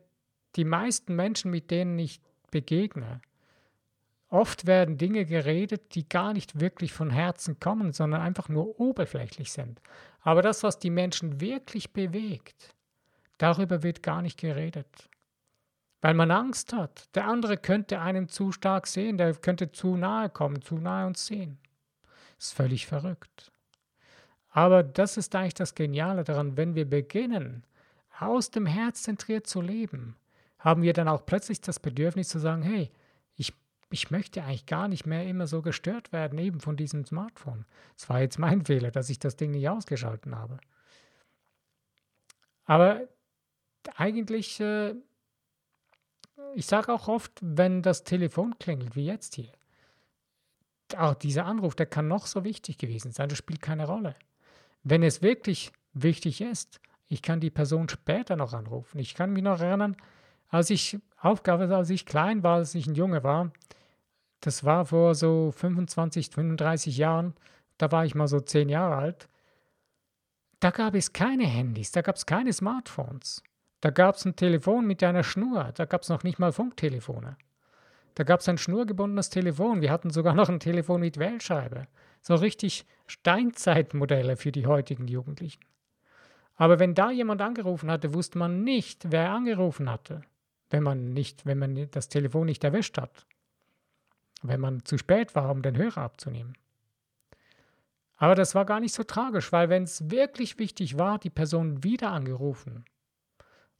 die 0.56 0.66
meisten 0.66 1.16
Menschen, 1.16 1.52
mit 1.52 1.72
denen 1.72 2.00
ich 2.00 2.22
begegne, 2.52 3.22
oft 4.30 4.66
werden 4.66 4.98
Dinge 4.98 5.26
geredet, 5.26 5.96
die 5.96 6.08
gar 6.08 6.34
nicht 6.34 6.60
wirklich 6.60 6.94
von 6.94 7.10
Herzen 7.10 7.60
kommen, 7.60 7.92
sondern 7.92 8.22
einfach 8.22 8.50
nur 8.50 8.80
oberflächlich 8.80 9.52
sind. 9.52 9.82
Aber 10.22 10.42
das, 10.42 10.64
was 10.64 10.80
die 10.80 10.90
Menschen 10.90 11.42
wirklich 11.42 11.94
bewegt, 11.94 12.76
darüber 13.38 13.84
wird 13.84 14.04
gar 14.04 14.22
nicht 14.22 14.40
geredet 14.40 15.10
weil 16.06 16.13
man 16.13 16.30
Angst 16.30 16.72
hat. 16.72 17.10
Der 17.15 17.26
andere 17.26 17.58
könnte 17.58 18.00
einen 18.00 18.30
zu 18.30 18.52
stark 18.52 18.86
sehen, 18.86 19.18
der 19.18 19.34
könnte 19.34 19.72
zu 19.72 19.98
nahe 19.98 20.30
kommen, 20.30 20.62
zu 20.62 20.76
nahe 20.78 21.08
uns 21.08 21.26
sehen. 21.26 21.58
Ist 22.38 22.54
völlig 22.54 22.86
verrückt. 22.86 23.52
Aber 24.52 24.84
das 24.84 25.18
ist 25.18 25.34
eigentlich 25.34 25.56
das 25.56 25.74
Geniale 25.74 26.24
daran, 26.24 26.58
wenn 26.58 26.76
wir 26.76 26.88
beginnen, 26.88 27.63
aus 28.20 28.52
dem 28.52 28.68
Herz 28.68 29.02
zentriert 29.02 29.48
zu 29.48 29.62
leben, 29.62 30.15
haben 30.60 30.84
wir 30.84 30.94
dann 30.94 31.08
auch 31.08 31.26
plötzlich 31.26 31.60
das 31.62 31.80
Bedürfnis 31.80 32.30
zu 32.30 32.38
sagen, 32.38 32.62
hey, 32.62 32.91
ich, 33.36 33.52
ich 33.89 34.12
möchte 34.12 34.44
eigentlich 34.44 34.68
gar 34.68 34.88
nicht 34.88 35.08
mehr 35.08 35.26
immer 35.26 35.48
so 35.48 35.63
gestört 35.63 36.13
werden, 36.13 36.38
eben 36.38 36.60
von 36.60 36.78
diesem 36.78 37.04
Smartphone. 37.04 37.65
Es 37.98 38.08
war 38.10 38.22
jetzt 38.22 38.38
mein 38.38 38.63
Fehler, 38.65 38.91
dass 38.91 39.10
ich 39.10 39.18
das 39.18 39.38
Ding 39.38 39.50
nicht 39.50 39.68
ausgeschalten 39.68 40.36
habe. 40.36 40.60
Aber 42.65 43.02
eigentlich 43.96 44.60
äh, 44.60 44.94
ich 46.56 46.65
sage 46.65 46.91
auch 46.94 47.08
oft, 47.08 47.32
wenn 47.41 47.82
das 47.82 48.04
Telefon 48.04 48.58
klingelt, 48.60 48.96
wie 48.96 49.06
jetzt 49.06 49.36
hier, 49.36 49.52
auch 50.98 51.13
dieser 51.15 51.46
Anruf, 51.46 51.76
der 51.76 51.86
kann 51.86 52.08
noch 52.08 52.28
so 52.28 52.44
wichtig 52.44 52.78
gewesen 52.78 53.12
sein, 53.12 53.30
das 53.30 53.38
spielt 53.38 53.62
keine 53.62 53.86
Rolle. 53.86 54.15
Wenn 54.84 55.04
es 55.04 55.22
wirklich 55.22 55.72
wichtig 55.94 56.41
ist, 56.41 56.80
ich 57.08 57.22
kann 57.22 57.39
die 57.39 57.50
Person 57.50 57.89
später 57.89 58.36
noch 58.36 58.54
anrufen. 58.54 59.00
Ich 59.00 59.13
kann 59.13 59.34
mich 59.34 59.44
noch 59.44 59.60
erinnern, 59.60 59.96
als 60.50 60.70
ich 60.70 60.98
Aufgabe, 61.20 61.74
als 61.76 61.89
ich 61.89 62.06
klein 62.06 62.44
war, 62.44 62.58
als 62.58 62.76
ich 62.76 62.88
ein 62.88 62.96
Junge 62.96 63.24
war, 63.24 63.52
das 64.41 64.63
war 64.63 64.86
vor 64.86 65.15
so 65.15 65.52
25, 65.52 66.30
35 66.30 66.98
Jahren, 66.98 67.34
da 67.78 67.91
war 67.91 68.06
ich 68.06 68.15
mal 68.15 68.28
so 68.28 68.39
10 68.39 68.70
Jahre 68.70 68.96
alt, 68.96 69.28
da 70.60 70.72
gab 70.72 70.96
es 70.96 71.13
keine 71.13 71.46
Handys, 71.46 71.91
da 71.91 72.02
gab 72.02 72.15
es 72.15 72.26
keine 72.26 72.54
Smartphones. 72.54 73.44
Da 73.86 73.91
gab 73.91 74.15
es 74.15 74.26
ein 74.26 74.36
Telefon 74.36 74.88
mit 74.88 75.04
einer 75.04 75.21
Schnur. 75.21 75.71
Da 75.76 75.86
gab 75.86 76.02
es 76.02 76.10
noch 76.10 76.24
nicht 76.24 76.39
mal 76.39 76.52
Funktelefone. 76.52 77.38
Da 78.15 78.24
gab 78.24 78.39
es 78.39 78.50
ein 78.50 78.58
schnurgebundenes 78.58 79.30
Telefon. 79.30 79.80
Wir 79.82 79.91
hatten 79.91 80.10
sogar 80.10 80.34
noch 80.34 80.50
ein 80.50 80.60
Telefon 80.60 81.02
mit 81.02 81.19
Wählscheibe. 81.19 81.86
So 82.24 82.34
richtig 82.34 82.88
Steinzeitmodelle 83.06 84.38
für 84.38 84.52
die 84.52 84.65
heutigen 84.65 85.08
Jugendlichen. 85.08 85.63
Aber 86.56 86.80
wenn 86.80 86.95
da 86.95 87.12
jemand 87.12 87.43
angerufen 87.43 87.91
hatte, 87.91 88.15
wusste 88.15 88.39
man 88.39 88.63
nicht, 88.63 89.12
wer 89.12 89.30
angerufen 89.30 89.88
hatte, 89.88 90.24
wenn 90.71 90.82
man 90.82 91.13
nicht, 91.13 91.45
wenn 91.45 91.60
man 91.60 91.88
das 91.91 92.10
Telefon 92.10 92.48
nicht 92.48 92.63
erwischt 92.63 92.98
hat. 92.98 93.28
Wenn 94.41 94.62
man 94.62 94.84
zu 94.84 94.98
spät 94.98 95.36
war, 95.36 95.52
um 95.52 95.62
den 95.62 95.78
Hörer 95.78 96.02
abzunehmen. 96.02 96.58
Aber 98.17 98.34
das 98.34 98.56
war 98.56 98.65
gar 98.65 98.80
nicht 98.80 98.95
so 98.95 99.04
tragisch, 99.04 99.52
weil 99.52 99.69
wenn 99.69 99.84
es 99.84 100.10
wirklich 100.10 100.58
wichtig 100.58 100.98
war, 100.98 101.19
die 101.19 101.30
Person 101.30 101.84
wieder 101.84 102.12
angerufen 102.12 102.84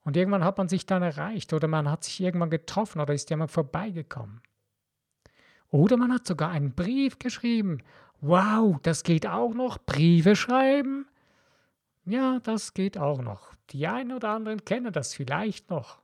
und 0.06 0.16
irgendwann 0.16 0.44
hat 0.44 0.60
man 0.60 0.70
sich 0.70 0.86
dann 0.86 1.02
erreicht 1.02 1.52
oder 1.52 1.68
man 1.68 1.90
hat 1.90 2.04
sich 2.04 2.22
irgendwann 2.22 2.52
getroffen 2.52 3.02
oder 3.02 3.14
ist 3.14 3.32
jemand 3.32 3.52
vorbeigekommen. 3.52 4.40
Oder 5.72 5.98
man 5.98 6.14
hat 6.14 6.28
sogar 6.28 6.52
einen 6.52 6.74
Brief 6.74 7.18
geschrieben. 7.18 7.80
Wow, 8.22 8.78
das 8.84 9.04
geht 9.04 9.26
auch 9.26 9.54
noch. 9.54 9.80
Briefe 9.80 10.36
schreiben? 10.36 11.08
Ja, 12.06 12.40
das 12.44 12.76
geht 12.76 13.00
auch 13.00 13.22
noch. 13.22 13.56
Die 13.72 13.88
einen 13.88 14.14
oder 14.14 14.30
anderen 14.30 14.64
kennen 14.64 14.94
das 14.94 15.16
vielleicht 15.16 15.72
noch. 15.72 16.00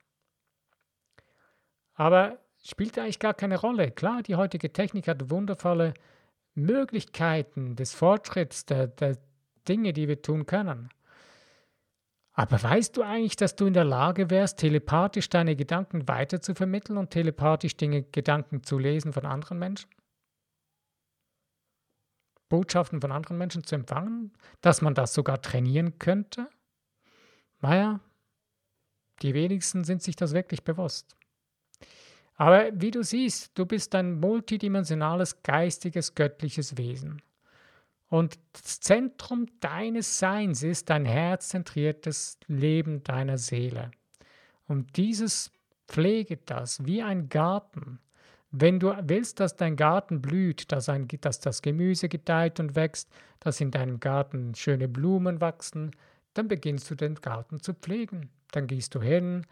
Aber 1.94 2.40
spielt 2.64 2.98
eigentlich 2.98 3.20
gar 3.20 3.36
keine 3.36 3.60
Rolle. 3.60 3.92
Klar, 3.92 4.24
die 4.24 4.36
heutige 4.36 4.74
Technik 4.74 5.08
hat 5.08 5.30
wundervolle 5.30 5.94
Möglichkeiten 6.56 7.76
des 7.76 7.94
Fortschritts, 7.94 8.66
der, 8.66 8.88
der 8.88 9.18
Dinge, 9.68 9.94
die 9.94 10.08
wir 10.08 10.24
tun 10.24 10.48
können. 10.48 10.90
Aber 12.42 12.64
weißt 12.64 12.98
du 12.98 13.04
eigentlich, 13.04 13.36
dass 13.36 13.56
du 13.56 13.68
in 13.68 13.74
der 13.76 13.84
Lage 13.84 14.32
wärst, 14.32 14.58
telepathisch 14.58 15.30
deine 15.30 15.56
Gedanken 15.56 16.08
weiter 16.08 16.42
zu 16.42 16.56
vermitteln 16.56 16.98
und 16.98 17.12
telepathisch 17.12 17.78
Dinge, 17.78 18.02
Gedanken 18.02 18.64
zu 18.64 18.80
lesen 18.80 19.14
von 19.14 19.28
anderen 19.28 19.60
Menschen? 19.60 19.92
Botschaften 22.50 23.00
von 23.00 23.12
anderen 23.12 23.38
Menschen 23.38 23.64
zu 23.64 23.76
empfangen? 23.76 24.34
Dass 24.62 24.82
man 24.82 24.96
das 24.96 25.14
sogar 25.14 25.44
trainieren 25.44 26.00
könnte? 26.00 26.50
Naja, 27.60 28.00
die 29.22 29.36
wenigsten 29.36 29.84
sind 29.84 30.02
sich 30.02 30.16
das 30.16 30.34
wirklich 30.34 30.64
bewusst. 30.64 31.16
Aber 32.38 32.72
wie 32.74 32.90
du 32.90 33.04
siehst, 33.04 33.56
du 33.56 33.68
bist 33.68 33.94
ein 33.94 34.20
multidimensionales, 34.20 35.44
geistiges, 35.44 36.16
göttliches 36.16 36.76
Wesen. 36.76 37.22
Und 38.12 38.38
das 38.52 38.82
Zentrum 38.82 39.46
deines 39.62 40.20
Seins 40.20 40.64
ist 40.64 40.90
dein 40.90 41.06
herzzentriertes 41.06 42.40
Leben 42.48 43.06
deiner 43.06 43.38
Seele. 43.38 43.92
Und 44.68 44.98
dieses 44.98 45.50
pflege 45.88 46.36
das 46.36 46.86
wie 46.86 47.02
ein 47.02 47.30
Garten. 47.30 48.00
Wenn 48.52 48.82
du 48.82 48.94
willst, 49.04 49.40
dass 49.40 49.56
dein 49.56 49.78
Garten 49.78 50.22
blüht, 50.22 50.74
dass, 50.74 50.90
ein, 50.90 51.08
dass 51.22 51.40
das 51.40 51.62
Gemüse 51.62 52.10
gedeiht 52.10 52.60
und 52.60 52.76
wächst, 52.76 53.10
dass 53.40 53.62
in 53.62 53.72
deinem 53.72 54.02
Garten 54.02 54.56
schöne 54.56 54.90
Blumen 54.90 55.40
wachsen, 55.40 55.92
dann 56.34 56.50
beginnst 56.50 56.92
du 56.92 56.96
den 56.96 57.16
Garten 57.16 57.62
zu 57.62 57.74
pflegen. 57.74 58.30
Dann 58.52 58.68
gehst 58.68 58.94
du 58.94 59.02
hin, 59.02 59.48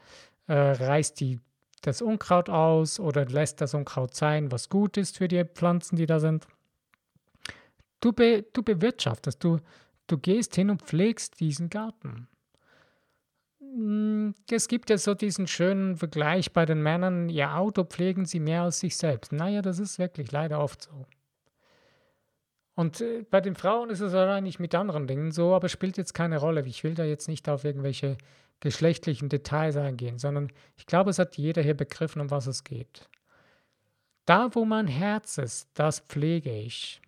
äh, 0.48 0.54
reißt 0.54 1.22
die, 1.22 1.39
das 1.82 2.02
Unkraut 2.02 2.50
aus 2.50 3.00
oder 3.00 3.24
lässt 3.24 3.62
das 3.62 3.74
Unkraut 3.74 4.15
sein, 4.15 4.52
was 4.52 4.67
gut 4.67 4.98
ist 4.98 5.17
für 5.17 5.30
die 5.30 5.45
Pflanzen, 5.45 5.95
die 5.95 6.08
da 6.08 6.19
sind. 6.19 6.45
Du, 7.99 8.13
be, 8.13 8.45
du 8.53 8.63
bewirtschaftest, 8.63 9.43
du, 9.43 9.59
du 10.07 10.17
gehst 10.17 10.55
hin 10.55 10.69
und 10.69 10.81
pflegst 10.81 11.39
diesen 11.39 11.69
Garten. 11.69 12.27
Hm, 13.59 14.33
es 14.49 14.67
gibt 14.67 14.89
ja 14.89 14.97
so 14.97 15.13
diesen 15.13 15.47
schönen 15.47 15.97
Vergleich 15.97 16.53
bei 16.53 16.65
den 16.65 16.81
Männern, 16.81 17.29
ihr 17.29 17.55
Auto 17.55 17.83
pflegen 17.83 18.25
sie 18.25 18.39
mehr 18.39 18.63
als 18.63 18.79
sich 18.79 18.97
selbst. 18.97 19.31
Naja, 19.31 19.62
das 19.62 19.79
ist 19.79 19.99
wirklich 19.99 20.31
leider 20.31 20.59
oft 20.59 20.83
so. 20.83 21.05
Und 22.75 23.01
äh, 23.01 23.25
bei 23.29 23.41
den 23.41 23.55
Frauen 23.55 23.89
ist 23.89 23.99
es 23.99 24.13
wahrscheinlich 24.13 24.57
mit 24.59 24.73
anderen 24.73 25.05
Dingen 25.05 25.31
so, 25.31 25.53
aber 25.53 25.67
spielt 25.67 25.97
jetzt 25.97 26.13
keine 26.13 26.38
Rolle. 26.38 26.65
Ich 26.65 26.83
will 26.85 26.95
da 26.95 27.03
jetzt 27.03 27.27
nicht 27.27 27.49
auf 27.49 27.65
irgendwelche 27.65 28.17
geschlechtlichen 28.62 29.29
Details 29.29 29.75
eingehen, 29.75 30.17
sondern 30.17 30.51
ich 30.77 30.85
glaube, 30.85 31.09
es 31.09 31.19
hat 31.19 31.38
jeder 31.38 31.62
hier 31.62 31.75
begriffen, 31.75 32.21
um 32.21 32.31
was 32.31 32.47
es 32.47 32.63
geht. 32.63 33.09
Da, 34.25 34.53
wo 34.55 34.63
mein 34.63 34.88
Herz 34.88 35.38
ist, 35.38 35.69
das 35.73 35.99
pflege 35.99 36.51
ich. 36.51 37.01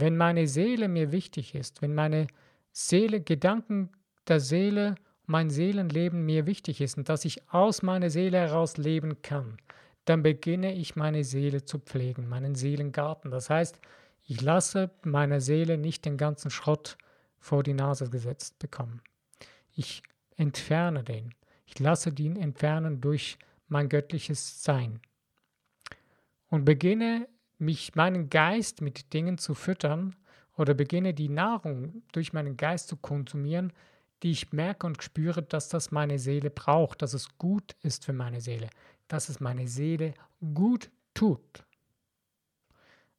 Wenn 0.00 0.16
meine 0.16 0.46
Seele 0.46 0.88
mir 0.88 1.12
wichtig 1.12 1.54
ist, 1.54 1.82
wenn 1.82 1.94
meine 1.94 2.26
Seele, 2.72 3.20
Gedanken 3.20 3.90
der 4.26 4.40
Seele, 4.40 4.94
mein 5.26 5.50
Seelenleben 5.50 6.24
mir 6.24 6.46
wichtig 6.46 6.80
ist 6.80 6.96
und 6.96 7.08
dass 7.10 7.26
ich 7.26 7.48
aus 7.50 7.82
meiner 7.82 8.08
Seele 8.08 8.38
heraus 8.38 8.78
leben 8.78 9.20
kann, 9.20 9.58
dann 10.06 10.22
beginne 10.22 10.74
ich 10.74 10.96
meine 10.96 11.22
Seele 11.22 11.64
zu 11.64 11.78
pflegen, 11.78 12.28
meinen 12.28 12.54
Seelengarten. 12.54 13.30
Das 13.30 13.50
heißt, 13.50 13.78
ich 14.24 14.40
lasse 14.40 14.90
meiner 15.02 15.40
Seele 15.40 15.76
nicht 15.76 16.06
den 16.06 16.16
ganzen 16.16 16.50
Schrott 16.50 16.96
vor 17.38 17.62
die 17.62 17.74
Nase 17.74 18.08
gesetzt 18.08 18.58
bekommen. 18.58 19.02
Ich 19.74 20.02
entferne 20.36 21.04
den. 21.04 21.34
Ich 21.66 21.78
lasse 21.78 22.10
den 22.10 22.36
entfernen 22.36 23.00
durch 23.00 23.38
mein 23.68 23.88
göttliches 23.88 24.64
Sein 24.64 25.00
und 26.48 26.64
beginne 26.64 27.28
mich 27.60 27.94
meinen 27.94 28.30
Geist 28.30 28.80
mit 28.80 29.12
Dingen 29.12 29.38
zu 29.38 29.54
füttern 29.54 30.16
oder 30.56 30.74
beginne 30.74 31.14
die 31.14 31.28
Nahrung 31.28 32.02
durch 32.12 32.32
meinen 32.32 32.56
Geist 32.56 32.88
zu 32.88 32.96
konsumieren, 32.96 33.72
die 34.22 34.30
ich 34.30 34.52
merke 34.52 34.86
und 34.86 35.02
spüre, 35.02 35.42
dass 35.42 35.68
das 35.68 35.90
meine 35.90 36.18
Seele 36.18 36.50
braucht, 36.50 37.02
dass 37.02 37.14
es 37.14 37.38
gut 37.38 37.74
ist 37.82 38.04
für 38.04 38.12
meine 38.12 38.40
Seele, 38.40 38.68
dass 39.08 39.28
es 39.28 39.40
meine 39.40 39.66
Seele 39.68 40.14
gut 40.54 40.90
tut. 41.14 41.64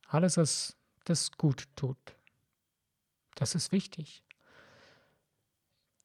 Alles, 0.08 0.38
was 0.38 0.78
das 1.06 1.32
gut 1.32 1.68
tut. 1.76 1.98
Das 3.36 3.56
ist 3.56 3.72
wichtig. 3.72 4.24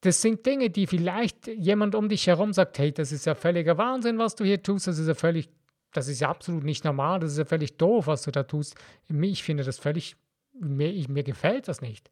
Das 0.01 0.21
sind 0.21 0.45
Dinge, 0.45 0.69
die 0.69 0.87
vielleicht 0.87 1.47
jemand 1.47 1.95
um 1.95 2.07
dich 2.07 2.27
herum 2.27 2.53
sagt, 2.53 2.79
hey, 2.79 2.91
das 2.91 3.11
ist 3.11 3.25
ja 3.25 3.35
völliger 3.35 3.77
Wahnsinn, 3.77 4.17
was 4.17 4.35
du 4.35 4.43
hier 4.43 4.61
tust, 4.61 4.87
das 4.87 4.99
ist 4.99 5.07
ja 5.07 5.15
völlig 5.15 5.49
das 5.91 6.07
ist 6.07 6.21
ja 6.21 6.29
absolut 6.29 6.63
nicht 6.63 6.83
normal, 6.83 7.19
das 7.19 7.31
ist 7.31 7.37
ja 7.37 7.45
völlig 7.45 7.77
doof, 7.77 8.07
was 8.07 8.23
du 8.23 8.31
da 8.31 8.43
tust. 8.43 8.75
Ich 9.07 9.43
finde 9.43 9.63
das 9.63 9.79
völlig, 9.79 10.15
mir, 10.59 10.91
ich, 10.91 11.07
mir 11.07 11.23
gefällt 11.23 11.67
das 11.67 11.81
nicht. 11.81 12.09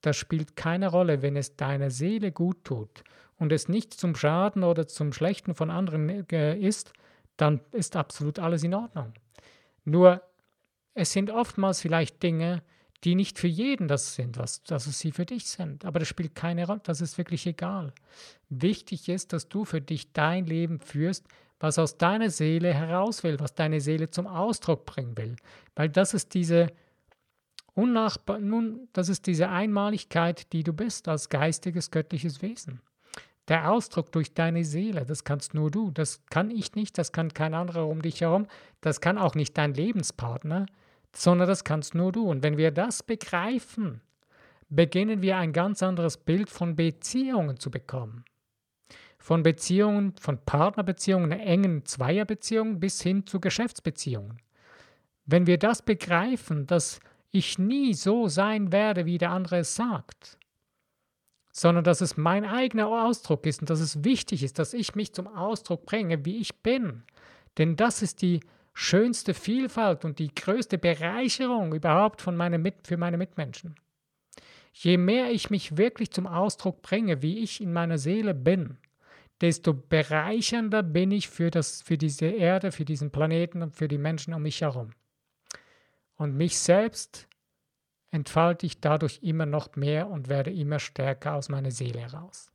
Das 0.00 0.16
spielt 0.16 0.56
keine 0.56 0.88
Rolle, 0.88 1.22
wenn 1.22 1.36
es 1.36 1.56
deiner 1.56 1.90
Seele 1.90 2.32
gut 2.32 2.64
tut 2.64 3.04
und 3.38 3.52
es 3.52 3.68
nicht 3.68 3.94
zum 3.94 4.14
Schaden 4.14 4.64
oder 4.64 4.86
zum 4.86 5.12
Schlechten 5.12 5.54
von 5.54 5.70
anderen 5.70 6.08
äh, 6.30 6.56
ist, 6.56 6.92
dann 7.36 7.60
ist 7.72 7.96
absolut 7.96 8.38
alles 8.38 8.62
in 8.62 8.74
Ordnung. 8.74 9.12
Nur 9.84 10.22
es 10.94 11.12
sind 11.12 11.30
oftmals 11.30 11.80
vielleicht 11.80 12.22
Dinge, 12.22 12.62
die 13.04 13.14
nicht 13.14 13.38
für 13.38 13.48
jeden 13.48 13.88
das 13.88 14.14
sind, 14.14 14.36
was 14.36 14.62
dass 14.64 14.86
es 14.86 14.98
sie 14.98 15.12
für 15.12 15.24
dich 15.24 15.46
sind. 15.46 15.84
Aber 15.84 15.98
das 15.98 16.08
spielt 16.08 16.34
keine 16.34 16.66
Rolle, 16.66 16.80
das 16.82 17.00
ist 17.00 17.16
wirklich 17.16 17.46
egal. 17.46 17.94
Wichtig 18.48 19.08
ist, 19.08 19.32
dass 19.32 19.48
du 19.48 19.64
für 19.64 19.80
dich 19.80 20.12
dein 20.12 20.44
Leben 20.44 20.80
führst, 20.80 21.26
was 21.60 21.78
aus 21.78 21.98
deiner 21.98 22.30
Seele 22.30 22.72
heraus 22.74 23.22
will, 23.22 23.38
was 23.38 23.54
deine 23.54 23.80
Seele 23.80 24.10
zum 24.10 24.26
Ausdruck 24.26 24.86
bringen 24.86 25.16
will. 25.16 25.36
Weil 25.76 25.90
das 25.90 26.14
ist 26.14 26.34
diese 26.34 26.68
Unnachbar 27.74 28.40
nun, 28.40 28.88
das 28.92 29.08
ist 29.08 29.26
diese 29.26 29.48
Einmaligkeit, 29.48 30.52
die 30.52 30.64
du 30.64 30.72
bist 30.72 31.06
als 31.06 31.28
geistiges, 31.28 31.90
göttliches 31.90 32.42
Wesen. 32.42 32.80
Der 33.48 33.70
Ausdruck 33.70 34.10
durch 34.12 34.34
deine 34.34 34.64
Seele, 34.64 35.04
das 35.04 35.24
kannst 35.24 35.54
nur 35.54 35.70
du. 35.70 35.90
Das 35.90 36.20
kann 36.26 36.50
ich 36.50 36.74
nicht, 36.74 36.98
das 36.98 37.12
kann 37.12 37.32
kein 37.32 37.54
anderer 37.54 37.86
um 37.86 38.02
dich 38.02 38.22
herum, 38.22 38.46
das 38.80 39.00
kann 39.00 39.18
auch 39.18 39.34
nicht 39.34 39.56
dein 39.56 39.74
Lebenspartner, 39.74 40.66
sondern 41.14 41.48
das 41.48 41.64
kannst 41.64 41.94
nur 41.94 42.12
du. 42.12 42.28
Und 42.28 42.42
wenn 42.42 42.56
wir 42.56 42.70
das 42.70 43.02
begreifen, 43.02 44.00
beginnen 44.68 45.22
wir 45.22 45.36
ein 45.36 45.52
ganz 45.52 45.82
anderes 45.82 46.16
Bild 46.16 46.50
von 46.50 46.76
Beziehungen 46.76 47.58
zu 47.58 47.70
bekommen 47.70 48.24
von 49.20 49.42
Beziehungen, 49.42 50.14
von 50.18 50.38
Partnerbeziehungen, 50.44 51.30
engen 51.30 51.84
Zweierbeziehungen 51.84 52.80
bis 52.80 53.02
hin 53.02 53.26
zu 53.26 53.38
Geschäftsbeziehungen. 53.38 54.38
Wenn 55.26 55.46
wir 55.46 55.58
das 55.58 55.82
begreifen, 55.82 56.66
dass 56.66 57.00
ich 57.30 57.58
nie 57.58 57.94
so 57.94 58.28
sein 58.28 58.72
werde, 58.72 59.04
wie 59.04 59.18
der 59.18 59.30
andere 59.30 59.58
es 59.58 59.76
sagt, 59.76 60.38
sondern 61.52 61.84
dass 61.84 62.00
es 62.00 62.16
mein 62.16 62.44
eigener 62.46 62.88
Ausdruck 62.88 63.44
ist 63.46 63.60
und 63.60 63.70
dass 63.70 63.80
es 63.80 64.04
wichtig 64.04 64.42
ist, 64.42 64.58
dass 64.58 64.72
ich 64.72 64.94
mich 64.94 65.12
zum 65.12 65.26
Ausdruck 65.28 65.84
bringe, 65.84 66.24
wie 66.24 66.38
ich 66.38 66.62
bin. 66.62 67.02
Denn 67.58 67.76
das 67.76 68.02
ist 68.02 68.22
die 68.22 68.40
schönste 68.72 69.34
Vielfalt 69.34 70.06
und 70.06 70.18
die 70.18 70.34
größte 70.34 70.78
Bereicherung 70.78 71.74
überhaupt 71.74 72.22
von 72.22 72.36
meine 72.36 72.58
Mit 72.58 72.86
für 72.86 72.96
meine 72.96 73.18
Mitmenschen. 73.18 73.74
Je 74.72 74.96
mehr 74.96 75.30
ich 75.30 75.50
mich 75.50 75.76
wirklich 75.76 76.10
zum 76.10 76.26
Ausdruck 76.26 76.80
bringe, 76.80 77.20
wie 77.20 77.40
ich 77.40 77.60
in 77.60 77.72
meiner 77.72 77.98
Seele 77.98 78.34
bin, 78.34 78.78
desto 79.40 79.74
bereichernder 79.74 80.82
bin 80.82 81.10
ich 81.10 81.28
für, 81.28 81.50
das, 81.50 81.82
für 81.82 81.96
diese 81.96 82.26
Erde, 82.26 82.72
für 82.72 82.84
diesen 82.84 83.10
Planeten 83.10 83.62
und 83.62 83.74
für 83.74 83.88
die 83.88 83.98
Menschen 83.98 84.34
um 84.34 84.42
mich 84.42 84.60
herum. 84.60 84.90
Und 86.16 86.36
mich 86.36 86.58
selbst 86.58 87.26
entfalte 88.10 88.66
ich 88.66 88.80
dadurch 88.80 89.20
immer 89.22 89.46
noch 89.46 89.76
mehr 89.76 90.08
und 90.08 90.28
werde 90.28 90.52
immer 90.52 90.78
stärker 90.78 91.34
aus 91.34 91.48
meiner 91.48 91.70
Seele 91.70 92.00
heraus. 92.00 92.52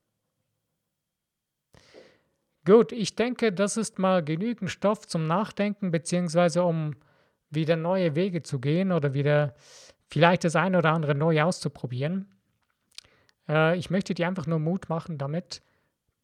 Gut, 2.65 2.91
ich 2.91 3.15
denke, 3.15 3.54
das 3.54 3.78
ist 3.78 4.00
mal 4.00 4.24
genügend 4.24 4.71
Stoff 4.71 5.08
zum 5.08 5.28
Nachdenken, 5.28 5.91
beziehungsweise 5.91 6.63
um 6.63 6.95
wieder 7.50 7.76
neue 7.76 8.15
Wege 8.15 8.41
zu 8.41 8.60
gehen 8.60 8.91
oder 8.91 9.13
wieder 9.13 9.56
vielleicht 10.08 10.43
das 10.43 10.56
eine 10.56 10.80
oder 10.80 10.91
andere 10.91 11.15
neu 11.15 11.41
auszuprobieren. 11.43 12.28
Äh, 13.48 13.78
ich 13.78 13.89
möchte 13.89 14.13
dir 14.13 14.28
einfach 14.28 14.48
nur 14.48 14.60
Mut 14.60 14.89
machen 14.89 15.17
damit, 15.17 15.62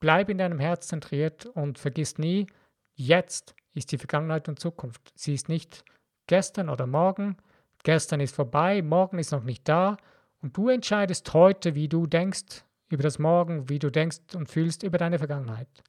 Bleib 0.01 0.29
in 0.29 0.39
deinem 0.39 0.59
Herz 0.59 0.87
zentriert 0.87 1.45
und 1.45 1.77
vergiss 1.77 2.17
nie, 2.17 2.47
jetzt 2.95 3.55
ist 3.75 3.91
die 3.91 3.99
Vergangenheit 3.99 4.49
und 4.49 4.59
Zukunft. 4.59 5.13
Sie 5.15 5.35
ist 5.35 5.47
nicht 5.47 5.85
gestern 6.25 6.69
oder 6.69 6.87
morgen. 6.87 7.37
Gestern 7.83 8.19
ist 8.19 8.35
vorbei, 8.35 8.81
morgen 8.81 9.19
ist 9.19 9.31
noch 9.31 9.43
nicht 9.43 9.69
da. 9.69 9.97
Und 10.41 10.57
du 10.57 10.69
entscheidest 10.69 11.31
heute, 11.33 11.75
wie 11.75 11.87
du 11.87 12.07
denkst 12.07 12.65
über 12.89 13.03
das 13.03 13.19
Morgen, 13.19 13.69
wie 13.69 13.77
du 13.77 13.91
denkst 13.91 14.35
und 14.35 14.49
fühlst 14.49 14.81
über 14.81 14.97
deine 14.97 15.19
Vergangenheit. 15.19 15.83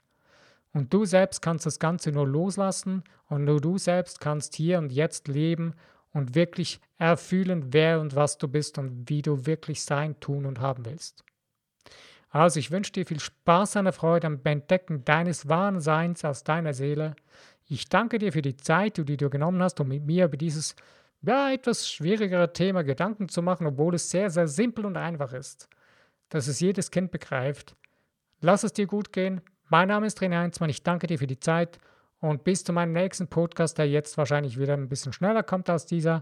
Und 0.74 0.92
du 0.92 1.06
selbst 1.06 1.40
kannst 1.40 1.64
das 1.64 1.78
Ganze 1.78 2.12
nur 2.12 2.28
loslassen 2.28 3.04
und 3.28 3.44
nur 3.44 3.62
du 3.62 3.78
selbst 3.78 4.20
kannst 4.20 4.54
hier 4.56 4.78
und 4.78 4.92
jetzt 4.92 5.26
leben 5.26 5.74
und 6.12 6.34
wirklich 6.34 6.80
erfühlen, 6.98 7.72
wer 7.72 7.98
und 7.98 8.14
was 8.14 8.36
du 8.36 8.46
bist 8.46 8.76
und 8.76 9.08
wie 9.08 9.22
du 9.22 9.46
wirklich 9.46 9.82
sein, 9.82 10.20
tun 10.20 10.44
und 10.44 10.60
haben 10.60 10.84
willst. 10.84 11.24
Also 12.32 12.58
ich 12.58 12.70
wünsche 12.70 12.92
dir 12.92 13.04
viel 13.04 13.20
Spaß 13.20 13.76
und 13.76 13.92
Freude 13.92 14.26
am 14.26 14.40
Entdecken 14.42 15.04
deines 15.04 15.48
wahren 15.48 15.80
Seins 15.80 16.24
aus 16.24 16.44
deiner 16.44 16.72
Seele. 16.72 17.14
Ich 17.68 17.90
danke 17.90 18.18
dir 18.18 18.32
für 18.32 18.40
die 18.40 18.56
Zeit, 18.56 18.96
die 18.96 19.18
du 19.18 19.28
genommen 19.28 19.62
hast, 19.62 19.78
um 19.80 19.88
mit 19.88 20.04
mir 20.04 20.24
über 20.24 20.38
dieses 20.38 20.74
ja, 21.20 21.52
etwas 21.52 21.90
schwierigere 21.90 22.52
Thema 22.54 22.84
Gedanken 22.84 23.28
zu 23.28 23.42
machen, 23.42 23.66
obwohl 23.66 23.94
es 23.94 24.10
sehr, 24.10 24.30
sehr 24.30 24.48
simpel 24.48 24.86
und 24.86 24.96
einfach 24.96 25.34
ist, 25.34 25.68
dass 26.30 26.48
es 26.48 26.58
jedes 26.58 26.90
Kind 26.90 27.10
begreift. 27.10 27.76
Lass 28.40 28.64
es 28.64 28.72
dir 28.72 28.86
gut 28.86 29.12
gehen. 29.12 29.42
Mein 29.68 29.88
Name 29.88 30.06
ist 30.06 30.18
René 30.20 30.38
Heinzmann. 30.38 30.70
Ich 30.70 30.82
danke 30.82 31.06
dir 31.06 31.18
für 31.18 31.26
die 31.26 31.38
Zeit 31.38 31.78
und 32.20 32.44
bis 32.44 32.64
zu 32.64 32.72
meinem 32.72 32.92
nächsten 32.92 33.28
Podcast, 33.28 33.76
der 33.76 33.88
jetzt 33.88 34.16
wahrscheinlich 34.16 34.58
wieder 34.58 34.72
ein 34.72 34.88
bisschen 34.88 35.12
schneller 35.12 35.42
kommt 35.42 35.68
als 35.68 35.84
dieser. 35.84 36.20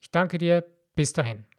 Ich 0.00 0.12
danke 0.12 0.38
dir. 0.38 0.64
Bis 0.94 1.12
dahin. 1.12 1.55